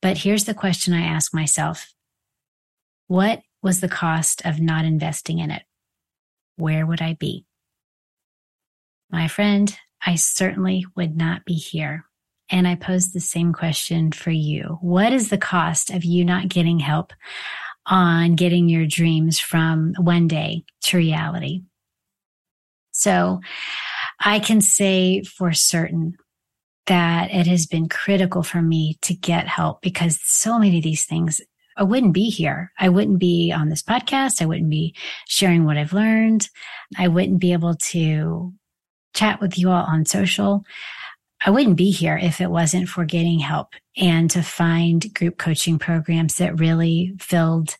But 0.02 0.18
here's 0.18 0.44
the 0.44 0.54
question 0.54 0.94
I 0.94 1.02
ask 1.02 1.34
myself. 1.34 1.92
What 3.06 3.42
was 3.62 3.80
the 3.80 3.88
cost 3.88 4.44
of 4.44 4.60
not 4.60 4.84
investing 4.84 5.38
in 5.38 5.50
it? 5.50 5.62
Where 6.56 6.84
would 6.84 7.00
I 7.00 7.14
be? 7.14 7.46
my 9.10 9.28
friend, 9.28 9.76
I 10.04 10.16
certainly 10.16 10.84
would 10.96 11.16
not 11.16 11.44
be 11.44 11.54
here. 11.54 12.04
And 12.50 12.66
I 12.66 12.74
pose 12.74 13.12
the 13.12 13.20
same 13.20 13.52
question 13.52 14.12
for 14.12 14.30
you. 14.30 14.78
What 14.80 15.12
is 15.12 15.28
the 15.28 15.38
cost 15.38 15.90
of 15.90 16.04
you 16.04 16.24
not 16.24 16.48
getting 16.48 16.78
help 16.78 17.12
on 17.86 18.36
getting 18.36 18.68
your 18.68 18.86
dreams 18.86 19.38
from 19.38 19.94
one 19.98 20.28
day 20.28 20.64
to 20.82 20.96
reality? 20.96 21.62
So 22.92 23.40
I 24.18 24.40
can 24.40 24.60
say 24.60 25.22
for 25.22 25.52
certain 25.52 26.16
that 26.86 27.30
it 27.30 27.46
has 27.46 27.66
been 27.66 27.88
critical 27.88 28.42
for 28.42 28.62
me 28.62 28.98
to 29.02 29.14
get 29.14 29.46
help 29.46 29.82
because 29.82 30.18
so 30.22 30.58
many 30.58 30.78
of 30.78 30.84
these 30.84 31.04
things 31.04 31.40
I 31.76 31.84
wouldn't 31.84 32.12
be 32.12 32.28
here. 32.28 32.72
I 32.76 32.88
wouldn't 32.88 33.20
be 33.20 33.52
on 33.52 33.68
this 33.68 33.82
podcast. 33.82 34.42
I 34.42 34.46
wouldn't 34.46 34.68
be 34.68 34.96
sharing 35.28 35.64
what 35.64 35.76
I've 35.76 35.92
learned. 35.92 36.48
I 36.98 37.06
wouldn't 37.06 37.38
be 37.38 37.52
able 37.52 37.76
to 37.76 38.52
chat 39.14 39.40
with 39.40 39.56
you 39.56 39.70
all 39.70 39.84
on 39.84 40.04
social. 40.04 40.64
I 41.44 41.50
wouldn't 41.50 41.76
be 41.76 41.90
here 41.90 42.16
if 42.16 42.40
it 42.40 42.50
wasn't 42.50 42.88
for 42.88 43.04
getting 43.04 43.38
help 43.38 43.74
and 43.96 44.30
to 44.30 44.42
find 44.42 45.12
group 45.14 45.38
coaching 45.38 45.78
programs 45.78 46.36
that 46.36 46.58
really 46.58 47.14
filled 47.20 47.76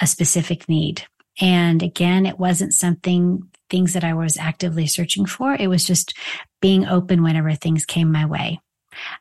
a 0.00 0.06
specific 0.06 0.68
need. 0.68 1.04
And 1.40 1.82
again, 1.82 2.26
it 2.26 2.38
wasn't 2.38 2.72
something, 2.72 3.48
things 3.68 3.94
that 3.94 4.04
I 4.04 4.14
was 4.14 4.36
actively 4.36 4.86
searching 4.86 5.26
for. 5.26 5.54
It 5.54 5.68
was 5.68 5.84
just 5.84 6.16
being 6.60 6.86
open 6.86 7.22
whenever 7.22 7.54
things 7.54 7.84
came 7.84 8.12
my 8.12 8.26
way. 8.26 8.60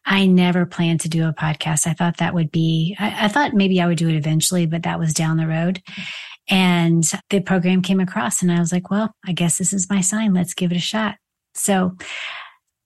I 0.05 0.25
never 0.25 0.65
planned 0.65 1.01
to 1.01 1.09
do 1.09 1.27
a 1.27 1.33
podcast. 1.33 1.87
I 1.87 1.93
thought 1.93 2.17
that 2.17 2.33
would 2.33 2.51
be, 2.51 2.95
I, 2.99 3.25
I, 3.25 3.27
thought 3.27 3.53
maybe 3.53 3.79
I 3.79 3.87
would 3.87 3.97
do 3.97 4.09
it 4.09 4.15
eventually, 4.15 4.65
but 4.65 4.83
that 4.83 4.99
was 4.99 5.13
down 5.13 5.37
the 5.37 5.47
road. 5.47 5.81
And 6.49 7.03
the 7.29 7.39
program 7.41 7.83
came 7.83 7.99
across 7.99 8.41
and 8.41 8.51
I 8.51 8.59
was 8.59 8.71
like, 8.71 8.89
well, 8.89 9.13
I 9.25 9.33
guess 9.33 9.57
this 9.59 9.71
is 9.71 9.89
my 9.89 10.01
sign. 10.01 10.33
Let's 10.33 10.55
give 10.55 10.71
it 10.71 10.77
a 10.77 10.81
shot. 10.81 11.15
So 11.53 11.95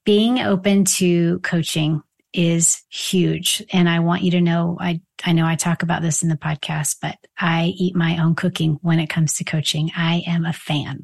being 0.05 0.39
open 0.39 0.85
to 0.85 1.39
coaching 1.39 2.01
is 2.33 2.81
huge. 2.89 3.63
And 3.71 3.87
I 3.87 3.99
want 3.99 4.23
you 4.23 4.31
to 4.31 4.41
know, 4.41 4.77
I, 4.79 5.01
I 5.23 5.33
know 5.33 5.45
I 5.45 5.55
talk 5.55 5.83
about 5.83 6.01
this 6.01 6.23
in 6.23 6.29
the 6.29 6.35
podcast, 6.35 6.97
but 7.01 7.17
I 7.37 7.73
eat 7.77 7.95
my 7.95 8.21
own 8.21 8.35
cooking 8.35 8.79
when 8.81 8.99
it 8.99 9.09
comes 9.09 9.35
to 9.35 9.43
coaching. 9.43 9.91
I 9.95 10.23
am 10.25 10.45
a 10.45 10.53
fan 10.53 11.03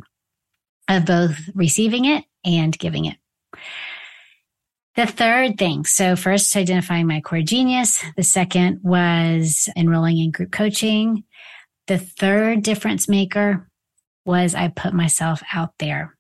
of 0.89 1.05
both 1.05 1.37
receiving 1.53 2.05
it 2.05 2.25
and 2.43 2.77
giving 2.77 3.05
it. 3.05 3.17
The 4.95 5.05
third 5.05 5.57
thing. 5.57 5.85
So 5.85 6.15
first 6.15 6.55
identifying 6.55 7.07
my 7.07 7.21
core 7.21 7.41
genius. 7.41 8.03
The 8.17 8.23
second 8.23 8.79
was 8.81 9.69
enrolling 9.77 10.17
in 10.17 10.31
group 10.31 10.51
coaching. 10.51 11.23
The 11.87 11.99
third 11.99 12.63
difference 12.63 13.07
maker 13.07 13.69
was 14.25 14.55
I 14.55 14.67
put 14.67 14.93
myself 14.93 15.41
out 15.53 15.73
there. 15.79 16.17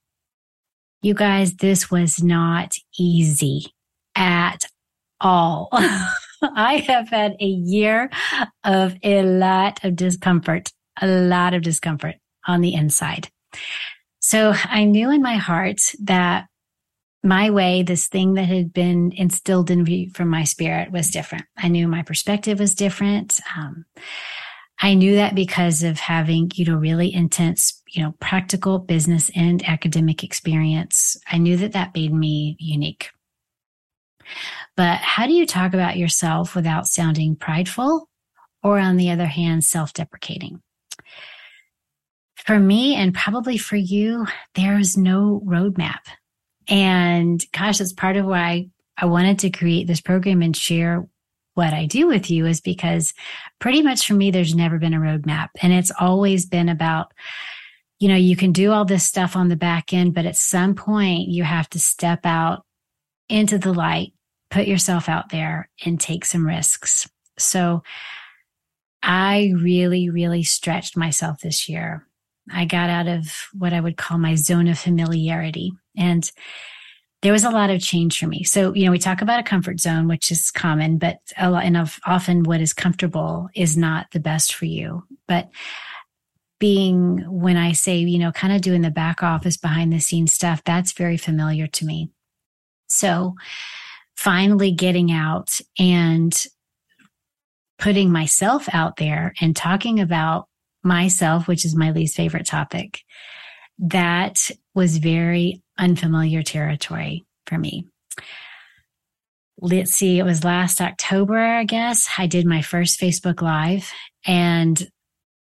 You 1.01 1.13
guys, 1.13 1.55
this 1.55 1.89
was 1.89 2.21
not 2.21 2.75
easy 2.97 3.73
at 4.15 4.65
all. 5.21 5.69
I 6.41 6.83
have 6.87 7.09
had 7.09 7.35
a 7.39 7.45
year 7.45 8.09
of 8.63 8.95
a 9.03 9.21
lot 9.23 9.83
of 9.83 9.95
discomfort, 9.95 10.71
a 11.01 11.07
lot 11.07 11.53
of 11.53 11.61
discomfort 11.61 12.15
on 12.47 12.61
the 12.61 12.73
inside. 12.73 13.29
So 14.19 14.53
I 14.65 14.83
knew 14.83 15.09
in 15.11 15.21
my 15.21 15.37
heart 15.37 15.79
that 16.03 16.47
my 17.23 17.49
way, 17.49 17.83
this 17.83 18.07
thing 18.07 18.35
that 18.35 18.45
had 18.45 18.71
been 18.71 19.11
instilled 19.13 19.69
in 19.69 19.83
me 19.83 20.09
from 20.09 20.29
my 20.29 20.43
spirit 20.43 20.91
was 20.91 21.11
different. 21.11 21.45
I 21.57 21.67
knew 21.67 21.87
my 21.87 22.03
perspective 22.03 22.59
was 22.59 22.73
different. 22.73 23.39
Um, 23.57 23.85
I 24.81 24.93
knew 24.93 25.15
that 25.15 25.35
because 25.35 25.83
of 25.83 25.99
having, 25.99 26.51
you 26.55 26.65
know, 26.65 26.75
really 26.75 27.13
intense, 27.13 27.81
you 27.89 28.01
know, 28.01 28.13
practical 28.19 28.79
business 28.79 29.29
and 29.35 29.67
academic 29.67 30.23
experience. 30.23 31.17
I 31.29 31.37
knew 31.37 31.57
that 31.57 31.73
that 31.73 31.93
made 31.93 32.13
me 32.13 32.55
unique. 32.59 33.09
But 34.77 34.99
how 34.99 35.25
do 35.25 35.33
you 35.33 35.45
talk 35.45 35.73
about 35.73 35.97
yourself 35.97 36.55
without 36.55 36.87
sounding 36.87 37.35
prideful 37.35 38.07
or, 38.63 38.79
on 38.79 38.95
the 38.95 39.09
other 39.09 39.25
hand, 39.25 39.65
self 39.65 39.91
deprecating? 39.93 40.61
For 42.37 42.57
me, 42.57 42.95
and 42.95 43.13
probably 43.13 43.57
for 43.57 43.75
you, 43.75 44.25
there's 44.55 44.95
no 44.95 45.41
roadmap. 45.45 45.99
And 46.69 47.43
gosh, 47.51 47.79
that's 47.79 47.93
part 47.93 48.15
of 48.15 48.25
why 48.25 48.69
I 48.97 49.05
wanted 49.05 49.39
to 49.39 49.49
create 49.49 49.87
this 49.87 50.01
program 50.01 50.41
and 50.41 50.55
share 50.55 51.05
what 51.59 51.73
I 51.73 51.87
do 51.87 52.07
with 52.07 52.31
you 52.31 52.45
is 52.45 52.61
because 52.61 53.13
pretty 53.59 53.81
much 53.81 54.07
for 54.07 54.13
me, 54.13 54.31
there's 54.31 54.55
never 54.55 54.79
been 54.79 54.93
a 54.93 54.97
roadmap. 54.97 55.49
And 55.61 55.73
it's 55.73 55.91
always 55.99 56.45
been 56.45 56.69
about, 56.69 57.13
you 57.99 58.07
know, 58.07 58.15
you 58.15 58.37
can 58.37 58.53
do 58.53 58.71
all 58.71 58.85
this 58.85 59.05
stuff 59.05 59.35
on 59.35 59.49
the 59.49 59.57
back 59.57 59.91
end, 59.91 60.13
but 60.13 60.25
at 60.25 60.37
some 60.37 60.73
point 60.73 61.27
you 61.27 61.43
have 61.43 61.69
to 61.71 61.77
step 61.77 62.25
out 62.25 62.63
into 63.27 63.57
the 63.57 63.73
light, 63.73 64.13
put 64.49 64.69
yourself 64.69 65.09
out 65.09 65.31
there 65.31 65.69
and 65.83 65.99
take 65.99 66.23
some 66.23 66.47
risks. 66.47 67.09
So 67.37 67.83
I 69.03 69.51
really, 69.53 70.09
really 70.09 70.43
stretched 70.43 70.95
myself 70.95 71.41
this 71.41 71.67
year. 71.67 72.07
I 72.49 72.63
got 72.63 72.89
out 72.89 73.09
of 73.09 73.49
what 73.51 73.73
I 73.73 73.81
would 73.81 73.97
call 73.97 74.17
my 74.17 74.35
zone 74.35 74.69
of 74.69 74.79
familiarity. 74.79 75.73
And 75.97 76.31
there 77.21 77.33
was 77.33 77.43
a 77.43 77.49
lot 77.49 77.69
of 77.69 77.81
change 77.81 78.17
for 78.17 78.27
me. 78.27 78.43
So, 78.43 78.73
you 78.73 78.85
know, 78.85 78.91
we 78.91 78.99
talk 78.99 79.21
about 79.21 79.39
a 79.39 79.43
comfort 79.43 79.79
zone, 79.79 80.07
which 80.07 80.31
is 80.31 80.51
common, 80.51 80.97
but 80.97 81.17
a 81.37 81.49
lot, 81.49 81.65
and 81.65 81.75
of 81.75 81.99
often 82.05 82.43
what 82.43 82.61
is 82.61 82.73
comfortable 82.73 83.49
is 83.55 83.75
not 83.75 84.07
the 84.11 84.21
best 84.21 84.53
for 84.53 84.65
you. 84.65 85.03
But 85.27 85.49
being, 86.59 87.17
when 87.29 87.57
I 87.57 87.73
say, 87.73 87.97
you 87.97 88.19
know, 88.19 88.31
kind 88.31 88.53
of 88.53 88.61
doing 88.61 88.81
the 88.81 88.91
back 88.91 89.21
office 89.21 89.57
behind 89.57 89.91
the 89.91 89.99
scenes 89.99 90.33
stuff, 90.33 90.63
that's 90.63 90.93
very 90.93 91.17
familiar 91.17 91.67
to 91.67 91.85
me. 91.85 92.09
So 92.87 93.35
finally 94.15 94.71
getting 94.71 95.11
out 95.11 95.59
and 95.77 96.45
putting 97.77 98.11
myself 98.11 98.67
out 98.73 98.97
there 98.97 99.33
and 99.39 99.55
talking 99.55 99.99
about 99.99 100.47
myself, 100.83 101.47
which 101.47 101.65
is 101.65 101.75
my 101.75 101.91
least 101.91 102.15
favorite 102.15 102.45
topic, 102.45 103.01
that 103.79 104.51
was 104.73 104.97
very 104.97 105.61
unfamiliar 105.79 106.43
territory 106.43 107.25
for 107.45 107.57
me. 107.57 107.85
Let's 109.61 109.91
see, 109.91 110.19
it 110.19 110.23
was 110.23 110.43
last 110.43 110.79
October, 110.79 111.37
I 111.37 111.63
guess. 111.65 112.07
I 112.17 112.27
did 112.27 112.45
my 112.45 112.61
first 112.61 112.99
Facebook 112.99 113.41
Live 113.41 113.91
and 114.25 114.89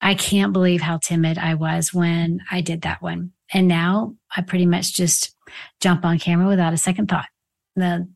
I 0.02 0.16
can't 0.16 0.52
believe 0.52 0.82
how 0.82 0.98
timid 0.98 1.38
I 1.38 1.54
was 1.54 1.94
when 1.94 2.42
I 2.52 2.60
did 2.60 2.82
that 2.82 3.02
one. 3.02 3.32
And 3.54 3.68
now 3.68 4.16
I 4.36 4.42
pretty 4.42 4.66
much 4.66 4.94
just 4.94 5.34
jump 5.80 6.04
on 6.04 6.20
camera 6.20 6.48
without 6.48 6.74
a 6.74 6.78
second 6.78 7.08
thought. 7.08 7.28
The, 7.76 8.10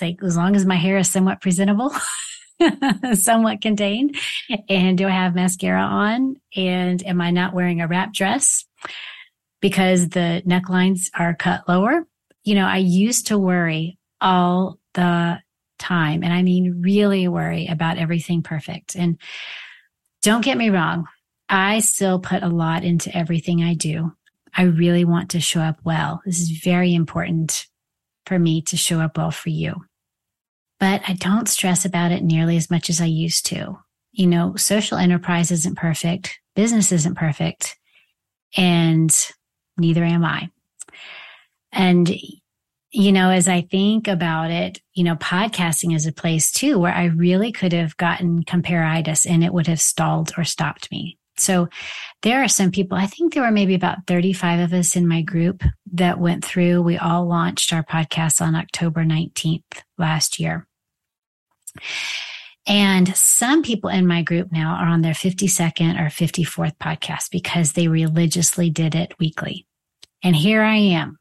like 0.00 0.22
as 0.22 0.36
long 0.36 0.54
as 0.54 0.64
my 0.64 0.76
hair 0.76 0.98
is 0.98 1.10
somewhat 1.10 1.40
presentable, 1.40 1.92
somewhat 3.14 3.60
contained, 3.60 4.16
and 4.68 4.96
do 4.96 5.06
I 5.06 5.10
have 5.10 5.34
mascara 5.34 5.82
on? 5.82 6.36
And 6.54 7.04
am 7.04 7.20
I 7.20 7.30
not 7.30 7.54
wearing 7.54 7.80
a 7.80 7.88
wrap 7.88 8.12
dress? 8.12 8.64
Because 9.62 10.10
the 10.10 10.42
necklines 10.46 11.08
are 11.18 11.34
cut 11.34 11.66
lower. 11.66 12.04
You 12.44 12.56
know, 12.56 12.66
I 12.66 12.78
used 12.78 13.28
to 13.28 13.38
worry 13.38 13.98
all 14.20 14.78
the 14.92 15.40
time. 15.78 16.22
And 16.22 16.32
I 16.32 16.42
mean, 16.42 16.82
really 16.82 17.28
worry 17.28 17.68
about 17.68 17.96
everything 17.96 18.42
perfect. 18.42 18.94
And 18.94 19.18
don't 20.20 20.44
get 20.44 20.58
me 20.58 20.68
wrong. 20.68 21.06
I 21.48 21.80
still 21.80 22.18
put 22.18 22.42
a 22.42 22.48
lot 22.48 22.84
into 22.84 23.16
everything 23.16 23.62
I 23.62 23.74
do. 23.74 24.12
I 24.54 24.64
really 24.64 25.04
want 25.04 25.30
to 25.30 25.40
show 25.40 25.60
up 25.60 25.78
well. 25.84 26.20
This 26.26 26.40
is 26.40 26.60
very 26.62 26.94
important 26.94 27.66
for 28.26 28.38
me 28.38 28.62
to 28.62 28.76
show 28.76 29.00
up 29.00 29.16
well 29.16 29.30
for 29.30 29.48
you. 29.48 29.74
But 30.78 31.02
I 31.06 31.14
don't 31.14 31.48
stress 31.48 31.84
about 31.84 32.12
it 32.12 32.22
nearly 32.22 32.56
as 32.56 32.70
much 32.70 32.90
as 32.90 33.00
I 33.00 33.06
used 33.06 33.46
to. 33.46 33.78
You 34.10 34.26
know, 34.26 34.56
social 34.56 34.98
enterprise 34.98 35.50
isn't 35.50 35.78
perfect. 35.78 36.38
Business 36.54 36.92
isn't 36.92 37.14
perfect. 37.14 37.76
And 38.56 39.10
neither 39.76 40.04
am 40.04 40.24
I. 40.24 40.50
And, 41.72 42.10
you 42.90 43.12
know, 43.12 43.30
as 43.30 43.48
I 43.48 43.62
think 43.62 44.08
about 44.08 44.50
it, 44.50 44.80
you 44.92 45.04
know, 45.04 45.16
podcasting 45.16 45.94
is 45.94 46.06
a 46.06 46.12
place 46.12 46.52
too 46.52 46.78
where 46.78 46.94
I 46.94 47.04
really 47.06 47.52
could 47.52 47.72
have 47.72 47.96
gotten 47.96 48.44
compareitis 48.44 49.28
and 49.28 49.42
it 49.42 49.52
would 49.52 49.66
have 49.66 49.80
stalled 49.80 50.32
or 50.36 50.44
stopped 50.44 50.90
me. 50.90 51.18
So 51.38 51.68
there 52.20 52.42
are 52.42 52.48
some 52.48 52.70
people, 52.70 52.98
I 52.98 53.06
think 53.06 53.32
there 53.32 53.42
were 53.42 53.50
maybe 53.50 53.74
about 53.74 54.06
35 54.06 54.60
of 54.60 54.72
us 54.74 54.96
in 54.96 55.08
my 55.08 55.22
group 55.22 55.62
that 55.92 56.20
went 56.20 56.44
through. 56.44 56.82
We 56.82 56.98
all 56.98 57.26
launched 57.26 57.72
our 57.72 57.82
podcast 57.82 58.42
on 58.42 58.54
October 58.54 59.04
19th 59.04 59.62
last 59.96 60.38
year. 60.38 60.66
And 62.66 63.14
some 63.16 63.62
people 63.62 63.90
in 63.90 64.06
my 64.06 64.22
group 64.22 64.52
now 64.52 64.76
are 64.76 64.86
on 64.86 65.02
their 65.02 65.14
52nd 65.14 65.98
or 66.00 66.06
54th 66.06 66.76
podcast 66.76 67.30
because 67.30 67.72
they 67.72 67.88
religiously 67.88 68.70
did 68.70 68.94
it 68.94 69.18
weekly. 69.18 69.66
And 70.22 70.36
here 70.36 70.62
I 70.62 70.76
am 70.76 71.18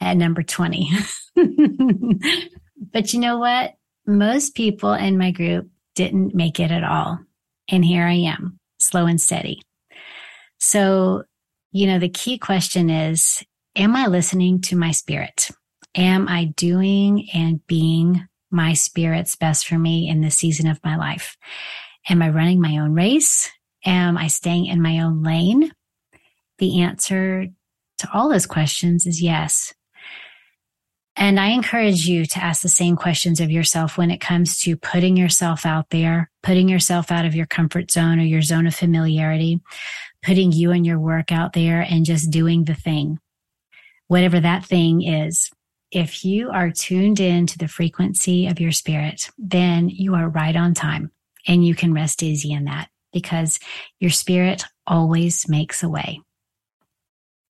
at 0.00 0.16
number 0.16 0.42
20. 0.42 0.90
but 2.92 3.12
you 3.12 3.20
know 3.20 3.38
what? 3.38 3.74
Most 4.06 4.54
people 4.54 4.92
in 4.92 5.18
my 5.18 5.32
group 5.32 5.68
didn't 5.96 6.34
make 6.34 6.60
it 6.60 6.70
at 6.70 6.84
all. 6.84 7.18
And 7.68 7.84
here 7.84 8.04
I 8.04 8.12
am, 8.12 8.60
slow 8.78 9.06
and 9.06 9.20
steady. 9.20 9.62
So, 10.58 11.24
you 11.72 11.88
know, 11.88 11.98
the 11.98 12.08
key 12.08 12.38
question 12.38 12.90
is, 12.90 13.42
am 13.74 13.96
I 13.96 14.06
listening 14.06 14.60
to 14.62 14.76
my 14.76 14.92
spirit? 14.92 15.50
Am 15.96 16.28
I 16.28 16.44
doing 16.44 17.28
and 17.34 17.66
being 17.66 18.28
my 18.50 18.72
spirit's 18.72 19.36
best 19.36 19.66
for 19.66 19.78
me 19.78 20.08
in 20.08 20.20
this 20.20 20.36
season 20.36 20.66
of 20.66 20.80
my 20.84 20.96
life? 20.96 21.36
Am 22.08 22.22
I 22.22 22.30
running 22.30 22.60
my 22.60 22.78
own 22.78 22.94
race? 22.94 23.50
Am 23.84 24.16
I 24.16 24.28
staying 24.28 24.66
in 24.66 24.82
my 24.82 25.00
own 25.00 25.22
lane? 25.22 25.72
The 26.58 26.82
answer 26.82 27.46
to 27.98 28.08
all 28.12 28.28
those 28.28 28.46
questions 28.46 29.06
is 29.06 29.22
yes. 29.22 29.74
And 31.18 31.40
I 31.40 31.48
encourage 31.48 32.06
you 32.06 32.26
to 32.26 32.44
ask 32.44 32.60
the 32.60 32.68
same 32.68 32.94
questions 32.94 33.40
of 33.40 33.50
yourself 33.50 33.96
when 33.96 34.10
it 34.10 34.20
comes 34.20 34.60
to 34.60 34.76
putting 34.76 35.16
yourself 35.16 35.64
out 35.64 35.88
there, 35.88 36.30
putting 36.42 36.68
yourself 36.68 37.10
out 37.10 37.24
of 37.24 37.34
your 37.34 37.46
comfort 37.46 37.90
zone 37.90 38.20
or 38.20 38.24
your 38.24 38.42
zone 38.42 38.66
of 38.66 38.74
familiarity, 38.74 39.60
putting 40.22 40.52
you 40.52 40.72
and 40.72 40.84
your 40.84 40.98
work 40.98 41.32
out 41.32 41.54
there 41.54 41.80
and 41.80 42.04
just 42.04 42.30
doing 42.30 42.64
the 42.64 42.74
thing, 42.74 43.18
whatever 44.08 44.40
that 44.40 44.66
thing 44.66 45.02
is. 45.02 45.50
If 45.92 46.24
you 46.24 46.50
are 46.50 46.70
tuned 46.70 47.20
in 47.20 47.46
to 47.46 47.58
the 47.58 47.68
frequency 47.68 48.46
of 48.46 48.60
your 48.60 48.72
spirit, 48.72 49.30
then 49.38 49.88
you 49.88 50.14
are 50.14 50.28
right 50.28 50.56
on 50.56 50.74
time 50.74 51.12
and 51.46 51.64
you 51.64 51.74
can 51.74 51.94
rest 51.94 52.22
easy 52.22 52.52
in 52.52 52.64
that 52.64 52.88
because 53.12 53.58
your 54.00 54.10
spirit 54.10 54.64
always 54.86 55.48
makes 55.48 55.82
a 55.82 55.88
way. 55.88 56.20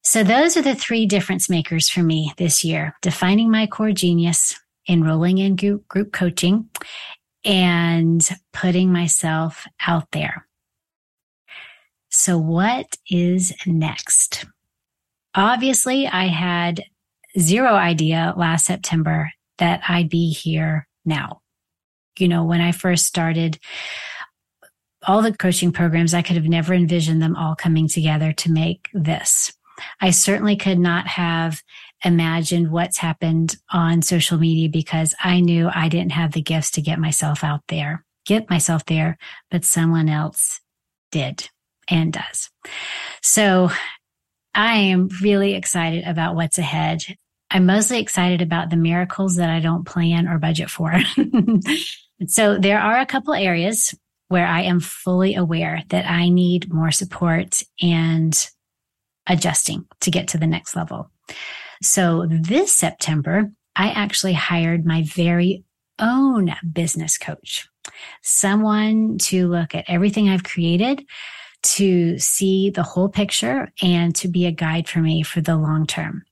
So 0.02 0.22
those 0.22 0.56
are 0.56 0.62
the 0.62 0.74
three 0.74 1.06
difference 1.06 1.50
makers 1.50 1.88
for 1.88 2.02
me 2.02 2.32
this 2.36 2.62
year, 2.62 2.94
defining 3.02 3.50
my 3.50 3.66
core 3.66 3.90
genius, 3.92 4.54
enrolling 4.88 5.38
in 5.38 5.56
group, 5.56 6.12
coaching 6.12 6.68
and 7.44 8.28
putting 8.52 8.92
myself 8.92 9.66
out 9.86 10.10
there. 10.12 10.46
So 12.08 12.38
what 12.38 12.96
is 13.10 13.52
next? 13.66 14.44
Obviously, 15.34 16.06
I 16.06 16.26
had 16.26 16.84
zero 17.38 17.74
idea 17.74 18.34
last 18.36 18.66
September 18.66 19.30
that 19.58 19.82
I'd 19.88 20.08
be 20.08 20.30
here 20.30 20.86
now. 21.04 21.40
You 22.18 22.28
know, 22.28 22.44
when 22.44 22.60
I 22.60 22.72
first 22.72 23.06
started 23.06 23.58
all 25.06 25.22
the 25.22 25.36
coaching 25.36 25.72
programs, 25.72 26.14
I 26.14 26.22
could 26.22 26.36
have 26.36 26.48
never 26.48 26.74
envisioned 26.74 27.22
them 27.22 27.36
all 27.36 27.54
coming 27.54 27.88
together 27.88 28.32
to 28.32 28.50
make 28.50 28.88
this. 28.92 29.52
I 30.00 30.10
certainly 30.10 30.56
could 30.56 30.78
not 30.78 31.06
have 31.06 31.62
imagined 32.04 32.70
what's 32.70 32.98
happened 32.98 33.56
on 33.70 34.02
social 34.02 34.38
media 34.38 34.68
because 34.68 35.14
I 35.22 35.40
knew 35.40 35.70
I 35.72 35.88
didn't 35.88 36.12
have 36.12 36.32
the 36.32 36.42
gifts 36.42 36.70
to 36.72 36.82
get 36.82 36.98
myself 36.98 37.44
out 37.44 37.62
there, 37.68 38.04
get 38.24 38.50
myself 38.50 38.84
there, 38.86 39.18
but 39.50 39.64
someone 39.64 40.08
else 40.08 40.60
did 41.10 41.48
and 41.88 42.12
does. 42.12 42.50
So 43.22 43.70
I 44.54 44.76
am 44.76 45.08
really 45.22 45.54
excited 45.54 46.04
about 46.04 46.34
what's 46.34 46.58
ahead. 46.58 47.02
I'm 47.50 47.66
mostly 47.66 48.00
excited 48.00 48.42
about 48.42 48.70
the 48.70 48.76
miracles 48.76 49.36
that 49.36 49.50
I 49.50 49.60
don't 49.60 49.84
plan 49.84 50.26
or 50.28 50.38
budget 50.38 50.70
for. 50.70 50.94
so 52.26 52.58
there 52.58 52.80
are 52.80 52.98
a 52.98 53.06
couple 53.06 53.34
areas 53.34 53.94
where 54.28 54.46
I 54.46 54.62
am 54.62 54.80
fully 54.80 55.36
aware 55.36 55.82
that 55.90 56.06
I 56.06 56.28
need 56.28 56.72
more 56.72 56.90
support 56.90 57.62
and 57.80 58.48
adjusting 59.28 59.86
to 60.00 60.10
get 60.10 60.28
to 60.28 60.38
the 60.38 60.46
next 60.46 60.74
level. 60.74 61.10
So 61.82 62.26
this 62.28 62.72
September, 62.72 63.50
I 63.76 63.90
actually 63.90 64.32
hired 64.32 64.84
my 64.84 65.02
very 65.02 65.64
own 65.98 66.54
business 66.72 67.18
coach, 67.18 67.68
someone 68.22 69.18
to 69.18 69.48
look 69.48 69.74
at 69.74 69.84
everything 69.88 70.28
I've 70.28 70.44
created, 70.44 71.04
to 71.62 72.18
see 72.18 72.70
the 72.70 72.82
whole 72.82 73.08
picture 73.08 73.72
and 73.82 74.14
to 74.16 74.28
be 74.28 74.46
a 74.46 74.52
guide 74.52 74.88
for 74.88 75.00
me 75.00 75.22
for 75.22 75.40
the 75.40 75.56
long 75.56 75.86
term. 75.86 76.24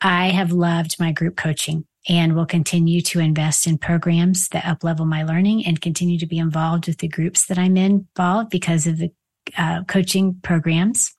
I 0.00 0.28
have 0.28 0.52
loved 0.52 1.00
my 1.00 1.12
group 1.12 1.36
coaching 1.36 1.86
and 2.08 2.34
will 2.34 2.46
continue 2.46 3.00
to 3.00 3.18
invest 3.20 3.66
in 3.66 3.78
programs 3.78 4.48
that 4.48 4.64
uplevel 4.64 5.06
my 5.06 5.24
learning 5.24 5.66
and 5.66 5.80
continue 5.80 6.18
to 6.18 6.26
be 6.26 6.38
involved 6.38 6.86
with 6.86 6.98
the 6.98 7.08
groups 7.08 7.46
that 7.46 7.58
I'm 7.58 7.76
involved 7.76 8.50
because 8.50 8.86
of 8.86 8.98
the 8.98 9.10
uh, 9.56 9.84
coaching 9.84 10.38
programs. 10.42 11.14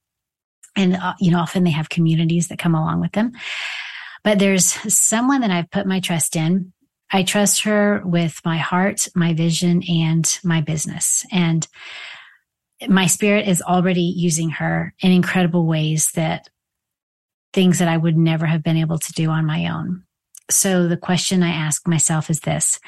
And 0.75 0.95
uh, 0.95 1.15
you 1.19 1.31
know 1.31 1.39
often 1.39 1.63
they 1.63 1.71
have 1.71 1.89
communities 1.89 2.47
that 2.47 2.59
come 2.59 2.75
along 2.75 3.01
with 3.01 3.11
them. 3.13 3.31
But 4.23 4.39
there's 4.39 4.65
someone 4.93 5.41
that 5.41 5.51
i've 5.51 5.71
put 5.71 5.87
my 5.87 5.99
trust 5.99 6.35
in. 6.35 6.73
I 7.11 7.23
trust 7.23 7.63
her 7.63 8.01
with 8.05 8.41
my 8.45 8.57
heart 8.57 9.07
my 9.15 9.33
vision 9.33 9.81
and 9.89 10.39
my 10.43 10.61
business. 10.61 11.25
And 11.31 11.67
my 12.87 13.07
spirit 13.07 13.47
is 13.47 13.61
already 13.61 14.01
using 14.01 14.51
her 14.51 14.93
in 14.99 15.11
incredible 15.11 15.65
ways 15.65 16.11
that 16.11 16.49
things 17.53 17.79
that 17.79 17.87
i 17.87 17.97
would 17.97 18.17
never 18.17 18.45
have 18.45 18.63
been 18.63 18.77
able 18.77 18.99
to 18.99 19.13
do 19.13 19.29
on 19.29 19.45
my 19.45 19.67
own 19.67 20.03
so 20.49 20.87
the 20.87 20.97
question 20.97 21.43
i 21.43 21.49
ask 21.49 21.87
myself 21.87 22.29
is 22.29 22.41
this 22.41 22.79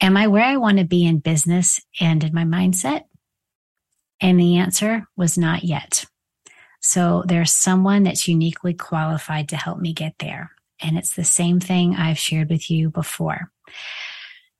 am 0.00 0.16
i 0.16 0.26
where 0.26 0.44
i 0.44 0.56
want 0.56 0.78
to 0.78 0.84
be 0.84 1.04
in 1.04 1.18
business 1.18 1.80
and 2.00 2.24
in 2.24 2.34
my 2.34 2.44
mindset 2.44 3.02
and 4.20 4.38
the 4.38 4.56
answer 4.56 5.06
was 5.16 5.38
not 5.38 5.64
yet 5.64 6.04
so 6.80 7.22
there's 7.26 7.52
someone 7.52 8.04
that's 8.04 8.26
uniquely 8.26 8.74
qualified 8.74 9.50
to 9.50 9.56
help 9.56 9.78
me 9.78 9.92
get 9.92 10.14
there. 10.18 10.50
And 10.82 10.96
it's 10.96 11.14
the 11.14 11.24
same 11.24 11.60
thing 11.60 11.94
I've 11.94 12.18
shared 12.18 12.48
with 12.48 12.70
you 12.70 12.90
before. 12.90 13.52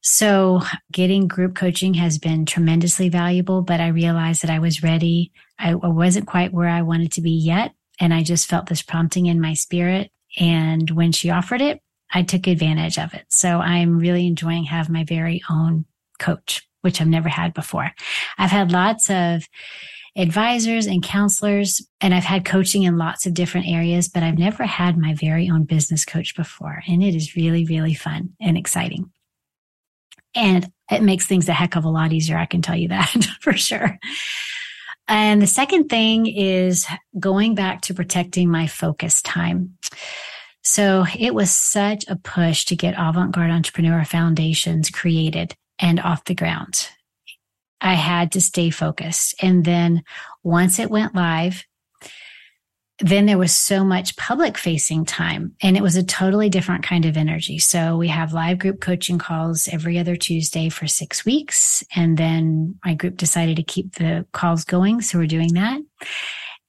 So 0.02 0.60
getting 0.92 1.28
group 1.28 1.54
coaching 1.54 1.94
has 1.94 2.18
been 2.18 2.46
tremendously 2.46 3.08
valuable, 3.08 3.62
but 3.62 3.80
I 3.80 3.88
realized 3.88 4.42
that 4.42 4.50
I 4.50 4.58
was 4.58 4.82
ready. 4.82 5.32
I 5.58 5.74
wasn't 5.74 6.26
quite 6.26 6.52
where 6.52 6.68
I 6.68 6.82
wanted 6.82 7.12
to 7.12 7.20
be 7.22 7.32
yet. 7.32 7.72
And 8.00 8.12
I 8.12 8.22
just 8.22 8.48
felt 8.48 8.66
this 8.66 8.82
prompting 8.82 9.26
in 9.26 9.40
my 9.40 9.54
spirit. 9.54 10.10
And 10.38 10.90
when 10.90 11.12
she 11.12 11.30
offered 11.30 11.60
it, 11.60 11.80
I 12.12 12.22
took 12.22 12.46
advantage 12.46 12.98
of 12.98 13.14
it. 13.14 13.26
So 13.28 13.60
I'm 13.60 13.98
really 13.98 14.26
enjoying 14.26 14.64
having 14.64 14.92
my 14.92 15.04
very 15.04 15.42
own 15.48 15.84
coach, 16.18 16.66
which 16.80 17.00
I've 17.00 17.06
never 17.06 17.28
had 17.28 17.54
before. 17.54 17.92
I've 18.38 18.50
had 18.50 18.72
lots 18.72 19.10
of 19.10 19.44
advisors 20.16 20.86
and 20.86 21.02
counselors, 21.02 21.86
and 22.00 22.12
I've 22.12 22.24
had 22.24 22.44
coaching 22.44 22.82
in 22.82 22.98
lots 22.98 23.26
of 23.26 23.34
different 23.34 23.68
areas, 23.68 24.08
but 24.08 24.22
I've 24.22 24.38
never 24.38 24.64
had 24.64 24.98
my 24.98 25.14
very 25.14 25.48
own 25.48 25.64
business 25.64 26.04
coach 26.04 26.34
before. 26.34 26.82
And 26.88 27.02
it 27.02 27.14
is 27.14 27.36
really, 27.36 27.64
really 27.64 27.94
fun 27.94 28.30
and 28.40 28.58
exciting. 28.58 29.12
And 30.34 30.70
it 30.90 31.02
makes 31.02 31.26
things 31.26 31.48
a 31.48 31.52
heck 31.52 31.76
of 31.76 31.84
a 31.84 31.88
lot 31.88 32.12
easier. 32.12 32.36
I 32.36 32.46
can 32.46 32.62
tell 32.62 32.76
you 32.76 32.88
that 32.88 33.08
for 33.40 33.52
sure. 33.52 33.98
And 35.10 35.42
the 35.42 35.48
second 35.48 35.88
thing 35.88 36.26
is 36.26 36.86
going 37.18 37.56
back 37.56 37.80
to 37.82 37.94
protecting 37.94 38.48
my 38.48 38.68
focus 38.68 39.20
time. 39.22 39.76
So 40.62 41.04
it 41.18 41.34
was 41.34 41.50
such 41.50 42.04
a 42.06 42.14
push 42.14 42.64
to 42.66 42.76
get 42.76 42.94
Avant 42.96 43.32
Garde 43.32 43.50
Entrepreneur 43.50 44.04
Foundations 44.04 44.88
created 44.88 45.56
and 45.80 45.98
off 45.98 46.26
the 46.26 46.34
ground. 46.36 46.88
I 47.80 47.94
had 47.94 48.30
to 48.32 48.40
stay 48.40 48.70
focused. 48.70 49.34
And 49.42 49.64
then 49.64 50.04
once 50.44 50.78
it 50.78 50.90
went 50.90 51.14
live, 51.14 51.64
then 53.00 53.26
there 53.26 53.38
was 53.38 53.56
so 53.56 53.82
much 53.82 54.16
public 54.16 54.58
facing 54.58 55.04
time 55.06 55.54
and 55.62 55.76
it 55.76 55.82
was 55.82 55.96
a 55.96 56.02
totally 56.02 56.50
different 56.50 56.84
kind 56.84 57.06
of 57.06 57.16
energy. 57.16 57.58
So 57.58 57.96
we 57.96 58.08
have 58.08 58.34
live 58.34 58.58
group 58.58 58.80
coaching 58.80 59.18
calls 59.18 59.68
every 59.68 59.98
other 59.98 60.16
Tuesday 60.16 60.68
for 60.68 60.86
six 60.86 61.24
weeks. 61.24 61.82
And 61.96 62.18
then 62.18 62.78
my 62.84 62.94
group 62.94 63.16
decided 63.16 63.56
to 63.56 63.62
keep 63.62 63.94
the 63.94 64.26
calls 64.32 64.64
going. 64.64 65.00
So 65.00 65.18
we're 65.18 65.26
doing 65.26 65.54
that. 65.54 65.80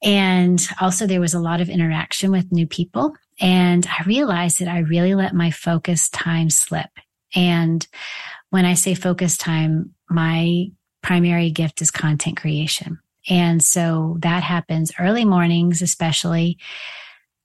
And 0.02 0.66
also 0.80 1.06
there 1.06 1.20
was 1.20 1.34
a 1.34 1.40
lot 1.40 1.60
of 1.60 1.68
interaction 1.68 2.30
with 2.30 2.50
new 2.50 2.66
people. 2.66 3.12
And 3.40 3.86
I 3.86 4.02
realized 4.04 4.58
that 4.60 4.68
I 4.68 4.78
really 4.78 5.14
let 5.14 5.34
my 5.34 5.50
focus 5.50 6.08
time 6.08 6.48
slip. 6.48 6.90
And 7.34 7.86
when 8.50 8.64
I 8.64 8.74
say 8.74 8.94
focus 8.94 9.36
time, 9.36 9.94
my 10.08 10.66
primary 11.02 11.50
gift 11.50 11.82
is 11.82 11.90
content 11.90 12.36
creation. 12.36 13.01
And 13.28 13.62
so 13.62 14.16
that 14.20 14.42
happens 14.42 14.92
early 14.98 15.24
mornings, 15.24 15.82
especially 15.82 16.58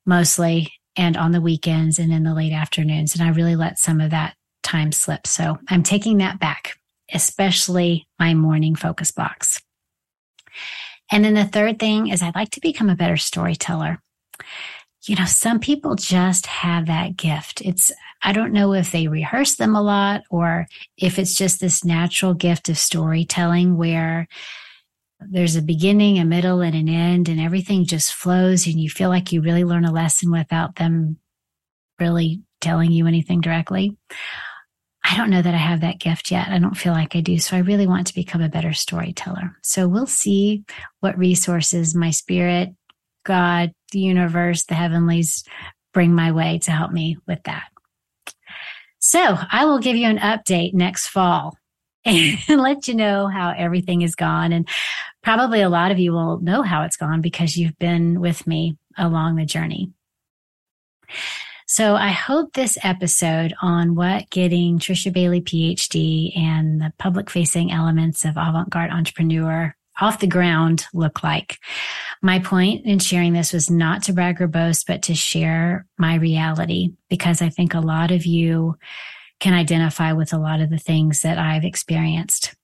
mostly, 0.05 0.73
and 0.95 1.15
on 1.15 1.31
the 1.31 1.41
weekends 1.41 1.99
and 1.99 2.11
in 2.11 2.23
the 2.23 2.33
late 2.33 2.53
afternoons. 2.53 3.13
And 3.13 3.23
I 3.23 3.31
really 3.31 3.55
let 3.55 3.77
some 3.77 4.01
of 4.01 4.11
that 4.11 4.35
time 4.63 4.91
slip. 4.91 5.27
So 5.27 5.59
I'm 5.67 5.83
taking 5.83 6.17
that 6.17 6.39
back, 6.39 6.77
especially 7.13 8.07
my 8.17 8.33
morning 8.33 8.75
focus 8.75 9.11
blocks. 9.11 9.61
And 11.11 11.23
then 11.23 11.35
the 11.35 11.45
third 11.45 11.79
thing 11.79 12.07
is 12.07 12.21
I'd 12.21 12.35
like 12.35 12.51
to 12.51 12.61
become 12.61 12.89
a 12.89 12.95
better 12.95 13.17
storyteller. 13.17 14.01
You 15.03 15.15
know, 15.15 15.25
some 15.25 15.59
people 15.59 15.95
just 15.95 16.47
have 16.47 16.87
that 16.87 17.15
gift. 17.15 17.61
It's 17.61 17.91
I 18.21 18.33
don't 18.33 18.51
know 18.51 18.73
if 18.73 18.91
they 18.91 19.07
rehearse 19.07 19.55
them 19.55 19.75
a 19.75 19.81
lot 19.81 20.23
or 20.29 20.67
if 20.97 21.19
it's 21.19 21.35
just 21.35 21.59
this 21.59 21.85
natural 21.85 22.33
gift 22.33 22.67
of 22.67 22.77
storytelling 22.77 23.77
where 23.77 24.27
there's 25.19 25.55
a 25.55 25.61
beginning, 25.61 26.19
a 26.19 26.25
middle, 26.25 26.61
and 26.61 26.75
an 26.75 26.89
end, 26.89 27.29
and 27.29 27.39
everything 27.39 27.85
just 27.85 28.13
flows, 28.13 28.67
and 28.67 28.79
you 28.79 28.89
feel 28.89 29.09
like 29.09 29.31
you 29.31 29.41
really 29.41 29.63
learn 29.63 29.85
a 29.85 29.91
lesson 29.91 30.31
without 30.31 30.75
them 30.75 31.17
really 31.99 32.41
telling 32.61 32.91
you 32.91 33.07
anything 33.07 33.41
directly. 33.41 33.97
I 35.03 35.15
don't 35.15 35.29
know 35.29 35.41
that 35.41 35.53
I 35.53 35.57
have 35.57 35.81
that 35.81 35.99
gift 35.99 36.31
yet. 36.31 36.49
I 36.49 36.59
don't 36.59 36.77
feel 36.77 36.91
like 36.91 37.15
I 37.15 37.21
do. 37.21 37.39
So 37.39 37.55
I 37.55 37.61
really 37.61 37.87
want 37.87 38.07
to 38.07 38.15
become 38.15 38.41
a 38.41 38.49
better 38.49 38.73
storyteller. 38.73 39.55
So 39.63 39.87
we'll 39.87 40.05
see 40.05 40.65
what 40.99 41.17
resources 41.17 41.95
my 41.95 42.09
spirit, 42.09 42.69
God, 43.23 43.71
the 43.91 43.99
universe, 43.99 44.65
the 44.65 44.75
heavenlies 44.75 45.45
bring 45.93 46.13
my 46.13 46.31
way 46.31 46.59
to 46.59 46.71
help 46.71 46.91
me 46.91 47.17
with 47.25 47.41
that. 47.43 47.63
So 48.99 49.37
I 49.51 49.65
will 49.65 49.79
give 49.79 49.95
you 49.95 50.07
an 50.07 50.17
update 50.17 50.73
next 50.73 51.07
fall 51.07 51.57
and 52.47 52.61
let 52.61 52.87
you 52.87 52.95
know 52.95 53.27
how 53.27 53.53
everything 53.55 54.01
is 54.01 54.15
gone. 54.15 54.53
And 54.53 54.67
probably 55.21 55.61
a 55.61 55.69
lot 55.69 55.91
of 55.91 55.99
you 55.99 56.13
will 56.13 56.39
know 56.39 56.61
how 56.61 56.83
it's 56.83 56.97
gone 56.97 57.21
because 57.21 57.57
you've 57.57 57.77
been 57.79 58.21
with 58.21 58.47
me 58.47 58.77
along 58.97 59.35
the 59.35 59.45
journey. 59.45 59.91
So 61.67 61.95
I 61.95 62.09
hope 62.09 62.53
this 62.53 62.77
episode 62.81 63.53
on 63.61 63.95
what 63.95 64.29
getting 64.29 64.79
Trisha 64.79 65.11
Bailey 65.11 65.41
PhD 65.41 66.37
and 66.37 66.79
the 66.79 66.93
public 66.97 67.29
facing 67.29 67.71
elements 67.73 68.23
of 68.23 68.37
avant-garde 68.37 68.91
entrepreneur 68.91 69.75
off 69.99 70.19
the 70.19 70.27
ground 70.27 70.85
look 70.93 71.23
like. 71.23 71.57
My 72.21 72.39
point 72.39 72.85
in 72.85 72.99
sharing 72.99 73.33
this 73.33 73.51
was 73.51 73.69
not 73.69 74.03
to 74.03 74.13
brag 74.13 74.41
or 74.41 74.47
boast, 74.47 74.87
but 74.87 75.03
to 75.03 75.15
share 75.15 75.85
my 75.97 76.15
reality 76.15 76.93
because 77.09 77.41
I 77.41 77.49
think 77.49 77.73
a 77.73 77.81
lot 77.81 78.11
of 78.11 78.25
you 78.25 78.77
can 79.39 79.53
identify 79.53 80.13
with 80.13 80.33
a 80.33 80.37
lot 80.37 80.61
of 80.61 80.69
the 80.69 80.77
things 80.77 81.21
that 81.21 81.37
I've 81.37 81.63
experienced. 81.63 82.55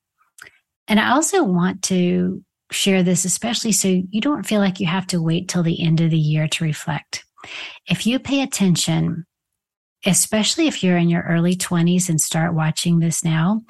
And 0.88 1.00
I 1.00 1.12
also 1.12 1.42
want 1.44 1.82
to 1.84 2.42
share 2.70 3.02
this, 3.02 3.24
especially 3.24 3.72
so 3.72 3.88
you 3.88 4.20
don't 4.20 4.46
feel 4.46 4.60
like 4.60 4.80
you 4.80 4.86
have 4.86 5.06
to 5.08 5.22
wait 5.22 5.48
till 5.48 5.62
the 5.62 5.82
end 5.82 6.00
of 6.00 6.10
the 6.10 6.18
year 6.18 6.48
to 6.48 6.64
reflect. 6.64 7.24
If 7.88 8.06
you 8.06 8.18
pay 8.18 8.42
attention, 8.42 9.24
especially 10.04 10.66
if 10.66 10.82
you're 10.82 10.96
in 10.96 11.08
your 11.08 11.22
early 11.22 11.56
20s 11.56 12.08
and 12.08 12.20
start 12.20 12.54
watching 12.54 12.98
this 12.98 13.24
now, 13.24 13.62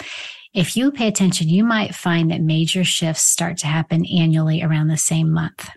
if 0.55 0.77
you 0.77 0.93
pay 0.93 1.09
attention, 1.09 1.49
you 1.49 1.65
might 1.65 1.95
find 1.95 2.31
that 2.31 2.41
major 2.41 2.85
shifts 2.85 3.23
start 3.23 3.59
to 3.59 3.67
happen 3.67 4.07
annually 4.07 4.63
around 4.63 4.89
the 4.89 4.97
same 4.97 5.33
month. 5.33 5.69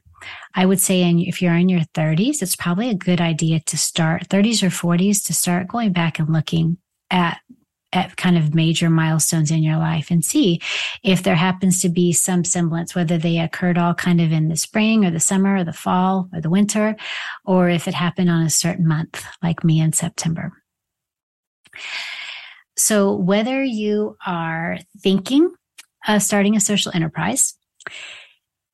I 0.53 0.65
would 0.65 0.79
say 0.79 1.03
if 1.03 1.41
you're 1.41 1.55
in 1.55 1.69
your 1.69 1.81
30s, 1.95 2.41
it's 2.41 2.55
probably 2.55 2.89
a 2.89 2.95
good 2.95 3.21
idea 3.21 3.59
to 3.61 3.77
start 3.77 4.29
30s 4.29 4.63
or 4.63 4.69
40s 4.69 5.25
to 5.25 5.33
start 5.33 5.67
going 5.67 5.93
back 5.93 6.19
and 6.19 6.31
looking 6.31 6.77
at 7.09 7.39
at 7.93 8.17
kind 8.17 8.37
of 8.37 8.53
major 8.53 8.89
milestones 8.89 9.49
in 9.49 9.63
your 9.63 9.77
life 9.77 10.11
and 10.11 10.23
see 10.23 10.59
if 11.03 11.23
there 11.23 11.35
happens 11.35 11.81
to 11.81 11.89
be 11.89 12.11
some 12.11 12.43
semblance, 12.43 12.93
whether 12.93 13.17
they 13.17 13.39
occurred 13.39 13.77
all 13.77 13.93
kind 13.93 14.19
of 14.19 14.31
in 14.31 14.49
the 14.49 14.57
spring 14.57 15.05
or 15.05 15.11
the 15.11 15.19
summer 15.19 15.55
or 15.55 15.63
the 15.63 15.73
fall 15.73 16.29
or 16.33 16.41
the 16.41 16.49
winter, 16.49 16.95
or 17.45 17.69
if 17.69 17.87
it 17.87 17.93
happened 17.93 18.29
on 18.29 18.43
a 18.43 18.49
certain 18.49 18.85
month, 18.87 19.25
like 19.41 19.63
me 19.63 19.79
in 19.79 19.93
September. 19.93 20.51
So 22.75 23.15
whether 23.15 23.63
you 23.63 24.17
are 24.25 24.79
thinking 25.01 25.49
of 26.07 26.21
starting 26.21 26.55
a 26.55 26.61
social 26.61 26.91
enterprise, 26.93 27.55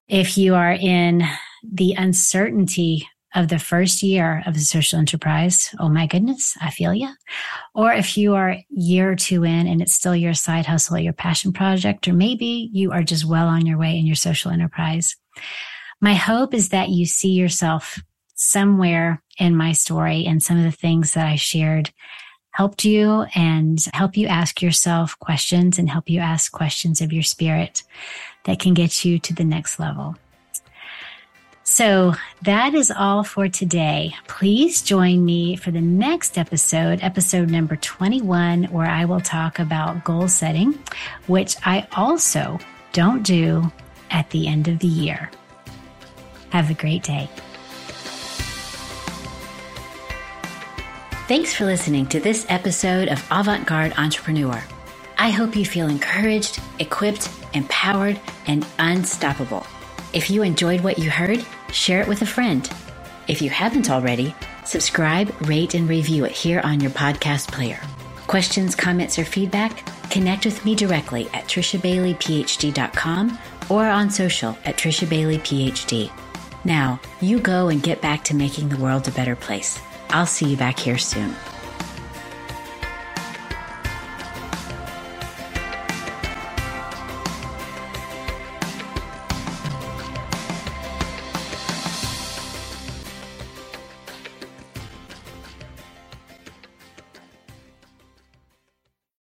if 0.08 0.38
you 0.38 0.56
are 0.56 0.74
in 0.74 1.24
the 1.64 1.94
uncertainty 1.94 3.08
of 3.36 3.48
the 3.48 3.60
first 3.60 4.04
year 4.04 4.44
of 4.46 4.54
the 4.54 4.60
social 4.60 5.00
enterprise, 5.00 5.74
oh 5.80 5.90
my 5.90 6.06
goodness, 6.06 6.56
I 6.62 6.70
feel 6.70 6.94
you. 6.94 7.10
Or 7.74 7.92
if 7.92 8.18
you 8.18 8.36
are 8.36 8.58
year 8.70 9.12
or 9.12 9.16
two 9.16 9.44
in 9.44 9.68
and 9.68 9.82
it's 9.82 9.94
still 9.94 10.16
your 10.16 10.34
side 10.34 10.66
hustle, 10.66 11.00
your 11.00 11.14
passion 11.14 11.52
project, 11.52 12.08
or 12.08 12.14
maybe 12.14 12.70
you 12.72 12.92
are 12.92 13.04
just 13.04 13.26
well 13.26 13.48
on 13.48 13.66
your 13.66 13.78
way 13.78 13.98
in 13.98 14.06
your 14.06 14.16
social 14.16 14.52
enterprise. 14.52 15.16
My 16.00 16.14
hope 16.14 16.54
is 16.54 16.70
that 16.70 16.90
you 16.90 17.06
see 17.06 17.32
yourself 17.32 18.00
somewhere 18.36 19.24
in 19.40 19.56
my 19.56 19.72
story 19.72 20.26
and 20.26 20.44
some 20.44 20.58
of 20.58 20.64
the 20.64 20.72
things 20.72 21.14
that 21.14 21.26
I 21.26 21.36
shared 21.36 21.92
helped 22.52 22.86
you 22.86 23.26
and 23.34 23.80
help 23.94 24.16
you 24.16 24.28
ask 24.28 24.62
yourself 24.62 25.18
questions 25.20 25.80
and 25.80 25.90
help 25.90 26.10
you 26.10 26.20
ask 26.20 26.52
questions 26.52 27.02
of 27.02 27.12
your 27.12 27.24
spirit 27.24 27.84
that 28.44 28.60
can 28.60 28.76
get 28.76 29.04
you 29.04 29.18
to 29.20 29.34
the 29.34 29.44
next 29.44 29.80
level. 29.80 30.16
So 31.74 32.14
that 32.44 32.76
is 32.76 32.92
all 32.92 33.24
for 33.24 33.50
today. 33.50 34.14
Please 34.28 34.84
join 34.84 35.26
me 35.26 35.56
for 35.56 35.72
the 35.72 35.82
next 35.82 36.38
episode, 36.38 37.00
episode 37.02 37.50
number 37.50 37.76
21, 37.78 38.66
where 38.66 38.86
I 38.86 39.06
will 39.06 39.20
talk 39.20 39.58
about 39.58 40.04
goal 40.04 40.28
setting, 40.28 40.78
which 41.26 41.56
I 41.66 41.88
also 41.94 42.60
don't 42.92 43.24
do 43.24 43.72
at 44.12 44.30
the 44.30 44.48
end 44.48 44.68
of 44.68 44.78
the 44.78 44.88
year. 44.88 45.32
Have 46.52 46.70
a 46.70 46.76
great 46.76 47.02
day. 47.02 47.28
Thanks 51.28 51.56
for 51.56 51.66
listening 51.66 52.06
to 52.10 52.20
this 52.20 52.46
episode 52.50 53.08
of 53.08 53.26
Avant 53.32 53.66
Garde 53.66 53.94
Entrepreneur. 53.98 54.64
I 55.18 55.32
hope 55.32 55.56
you 55.56 55.66
feel 55.66 55.90
encouraged, 55.90 56.60
equipped, 56.78 57.30
empowered, 57.56 58.20
and 58.46 58.64
unstoppable. 58.78 59.66
If 60.14 60.30
you 60.30 60.44
enjoyed 60.44 60.82
what 60.82 61.00
you 61.00 61.10
heard, 61.10 61.44
share 61.74 62.02
it 62.02 62.08
with 62.08 62.22
a 62.22 62.26
friend. 62.26 62.70
If 63.28 63.42
you 63.42 63.50
haven't 63.50 63.90
already, 63.90 64.36
subscribe, 64.66 65.34
rate, 65.48 65.74
and 65.74 65.90
review 65.90 66.26
it 66.26 66.32
here 66.32 66.62
on 66.64 66.80
your 66.80 66.92
podcast 66.92 67.52
player. 67.52 67.80
Questions, 68.28 68.76
comments, 68.76 69.20
or 69.20 69.26
feedback? 69.26 69.86
Connect 70.10 70.46
with 70.46 70.64
me 70.64 70.76
directly 70.76 71.28
at 71.34 71.46
trishabaileyphd.com 71.46 73.40
or 73.70 73.88
on 73.88 74.10
social 74.10 74.58
at 74.66 74.78
trishabaileyphd. 74.78 76.12
Now, 76.66 77.00
you 77.20 77.40
go 77.40 77.68
and 77.68 77.84
get 77.84 78.02
back 78.02 78.24
to 78.26 78.36
making 78.36 78.70
the 78.70 78.78
world 78.78 79.08
a 79.08 79.12
better 79.12 79.36
place. 79.36 79.80
I'll 80.10 80.26
see 80.26 80.50
you 80.50 80.58
back 80.58 80.80
here 80.80 80.98
soon. 80.98 81.36